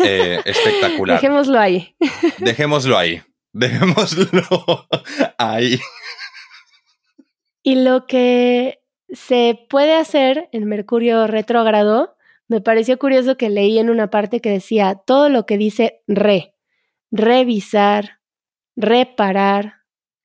Eh, 0.04 0.40
espectacular. 0.44 1.16
Dejémoslo 1.20 1.58
ahí. 1.58 1.94
Dejémoslo 2.38 2.96
ahí. 2.96 3.22
Dejémoslo 3.52 4.86
ahí. 5.38 5.78
Y 7.62 7.74
lo 7.76 8.06
que 8.06 8.80
se 9.10 9.66
puede 9.68 9.94
hacer 9.94 10.48
en 10.52 10.66
Mercurio 10.66 11.26
retrógrado, 11.26 12.16
me 12.48 12.60
pareció 12.60 12.98
curioso 12.98 13.36
que 13.36 13.50
leí 13.50 13.78
en 13.78 13.90
una 13.90 14.08
parte 14.08 14.40
que 14.40 14.50
decía 14.50 14.94
todo 14.94 15.28
lo 15.28 15.46
que 15.46 15.58
dice 15.58 16.02
re, 16.06 16.54
revisar, 17.10 18.20
reparar, 18.76 19.75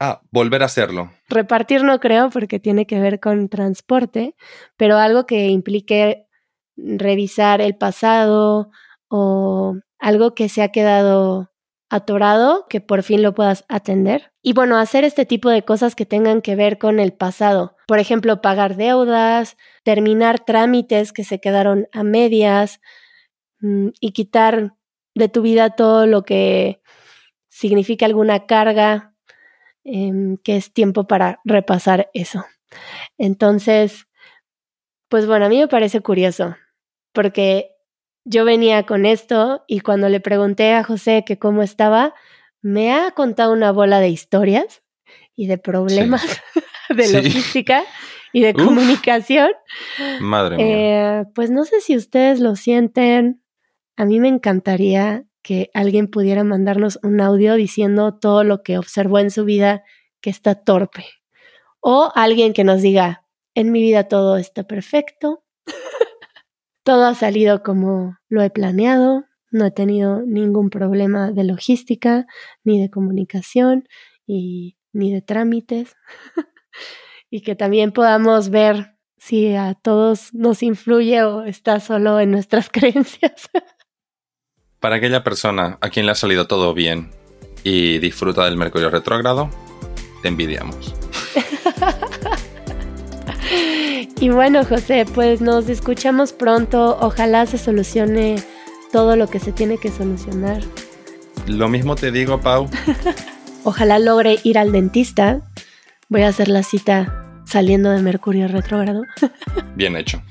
Ah, 0.03 0.19
volver 0.31 0.63
a 0.63 0.65
hacerlo. 0.65 1.11
repartir 1.29 1.83
no 1.83 1.99
creo 1.99 2.31
porque 2.31 2.59
tiene 2.59 2.87
que 2.87 2.99
ver 2.99 3.19
con 3.19 3.49
transporte, 3.49 4.35
pero 4.75 4.97
algo 4.97 5.27
que 5.27 5.49
implique 5.49 6.25
revisar 6.75 7.61
el 7.61 7.77
pasado 7.77 8.71
o 9.09 9.75
algo 9.99 10.33
que 10.33 10.49
se 10.49 10.63
ha 10.63 10.69
quedado 10.69 11.51
atorado, 11.91 12.65
que 12.67 12.81
por 12.81 13.03
fin 13.03 13.21
lo 13.21 13.35
puedas 13.35 13.63
atender. 13.69 14.31
Y 14.41 14.53
bueno, 14.53 14.79
hacer 14.79 15.03
este 15.03 15.27
tipo 15.27 15.51
de 15.51 15.61
cosas 15.61 15.93
que 15.93 16.07
tengan 16.07 16.41
que 16.41 16.55
ver 16.55 16.79
con 16.79 16.99
el 16.99 17.13
pasado. 17.13 17.75
Por 17.85 17.99
ejemplo, 17.99 18.41
pagar 18.41 18.77
deudas, 18.77 19.55
terminar 19.83 20.39
trámites 20.39 21.13
que 21.13 21.23
se 21.23 21.39
quedaron 21.39 21.87
a 21.91 22.01
medias 22.01 22.81
mm, 23.59 23.89
y 23.99 24.13
quitar 24.13 24.73
de 25.13 25.29
tu 25.29 25.43
vida 25.43 25.75
todo 25.75 26.07
lo 26.07 26.23
que 26.23 26.81
significa 27.49 28.07
alguna 28.07 28.47
carga, 28.47 29.10
em, 29.83 30.37
que 30.37 30.57
es 30.57 30.73
tiempo 30.73 31.05
para 31.07 31.39
repasar 31.45 32.09
eso. 32.13 32.45
Entonces, 33.17 34.07
pues 35.09 35.25
bueno, 35.27 35.45
a 35.45 35.49
mí 35.49 35.57
me 35.59 35.67
parece 35.67 36.01
curioso, 36.01 36.55
porque 37.13 37.71
yo 38.23 38.45
venía 38.45 38.85
con 38.85 39.05
esto 39.05 39.63
y 39.67 39.81
cuando 39.81 40.07
le 40.09 40.19
pregunté 40.19 40.73
a 40.73 40.83
José 40.83 41.23
que 41.25 41.37
cómo 41.39 41.63
estaba, 41.63 42.13
me 42.61 42.93
ha 42.93 43.11
contado 43.11 43.51
una 43.53 43.71
bola 43.71 43.99
de 43.99 44.09
historias 44.09 44.83
y 45.35 45.47
de 45.47 45.57
problemas 45.57 46.23
de 46.89 47.03
Sí. 47.05 47.13
logística 47.15 47.83
y 48.31 48.41
de 48.41 48.51
Uf. 48.55 48.63
comunicación. 48.63 49.49
Madre 50.21 50.57
mía. 50.57 51.21
Eh, 51.21 51.25
pues 51.35 51.49
no 51.51 51.65
sé 51.65 51.81
si 51.81 51.97
ustedes 51.97 52.39
lo 52.39 52.55
sienten. 52.55 53.43
A 53.97 54.05
mí 54.05 54.19
me 54.19 54.27
encantaría 54.29 55.25
que 55.41 55.69
alguien 55.73 56.07
pudiera 56.07 56.43
mandarnos 56.43 56.99
un 57.03 57.21
audio 57.21 57.55
diciendo 57.55 58.17
todo 58.19 58.43
lo 58.43 58.63
que 58.63 58.77
observó 58.77 59.19
en 59.19 59.31
su 59.31 59.45
vida 59.45 59.83
que 60.21 60.29
está 60.29 60.55
torpe. 60.55 61.05
O 61.79 62.11
alguien 62.15 62.53
que 62.53 62.63
nos 62.63 62.81
diga, 62.81 63.25
en 63.55 63.71
mi 63.71 63.81
vida 63.81 64.07
todo 64.07 64.37
está 64.37 64.63
perfecto, 64.63 65.43
todo 66.83 67.05
ha 67.05 67.15
salido 67.15 67.63
como 67.63 68.17
lo 68.29 68.41
he 68.41 68.49
planeado, 68.49 69.25
no 69.51 69.65
he 69.65 69.71
tenido 69.71 70.21
ningún 70.21 70.69
problema 70.69 71.31
de 71.31 71.43
logística, 71.43 72.25
ni 72.63 72.79
de 72.79 72.89
comunicación, 72.89 73.87
y, 74.25 74.77
ni 74.93 75.11
de 75.11 75.21
trámites. 75.21 75.95
y 77.29 77.41
que 77.41 77.55
también 77.55 77.91
podamos 77.91 78.49
ver 78.49 78.95
si 79.17 79.55
a 79.55 79.73
todos 79.75 80.33
nos 80.33 80.63
influye 80.63 81.23
o 81.23 81.43
está 81.43 81.79
solo 81.79 82.19
en 82.19 82.31
nuestras 82.31 82.69
creencias. 82.71 83.49
Para 84.81 84.95
aquella 84.95 85.23
persona 85.23 85.77
a 85.79 85.89
quien 85.89 86.07
le 86.07 86.11
ha 86.11 86.15
salido 86.15 86.47
todo 86.47 86.73
bien 86.73 87.11
y 87.63 87.99
disfruta 87.99 88.45
del 88.45 88.57
Mercurio 88.57 88.89
retrógrado, 88.89 89.47
te 90.23 90.27
envidiamos. 90.27 90.95
y 94.19 94.29
bueno, 94.29 94.65
José, 94.65 95.05
pues 95.13 95.39
nos 95.39 95.69
escuchamos 95.69 96.33
pronto. 96.33 96.97
Ojalá 96.99 97.45
se 97.45 97.59
solucione 97.59 98.43
todo 98.91 99.15
lo 99.15 99.27
que 99.27 99.39
se 99.39 99.51
tiene 99.51 99.77
que 99.77 99.91
solucionar. 99.91 100.61
Lo 101.45 101.69
mismo 101.69 101.95
te 101.95 102.11
digo, 102.11 102.41
Pau. 102.41 102.67
Ojalá 103.63 103.99
logre 103.99 104.39
ir 104.43 104.57
al 104.57 104.71
dentista. 104.71 105.41
Voy 106.09 106.23
a 106.23 106.29
hacer 106.29 106.47
la 106.47 106.63
cita 106.63 107.23
saliendo 107.45 107.91
de 107.91 108.01
Mercurio 108.01 108.47
retrógrado. 108.47 109.03
Bien 109.75 109.95
hecho. 109.95 110.23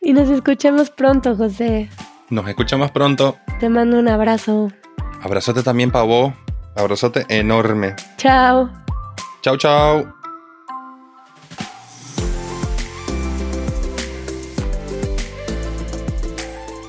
Y 0.00 0.12
nos 0.12 0.28
escuchamos 0.28 0.90
pronto, 0.90 1.36
José. 1.36 1.88
Nos 2.30 2.48
escuchamos 2.48 2.90
pronto. 2.90 3.38
Te 3.62 3.68
mando 3.68 3.96
un 3.96 4.08
abrazo. 4.08 4.72
Abrazote 5.20 5.62
también, 5.62 5.92
Pavo. 5.92 6.34
Abrazote 6.74 7.26
enorme. 7.28 7.94
Chao. 8.16 8.68
Chao, 9.40 9.56
chao. 9.56 10.04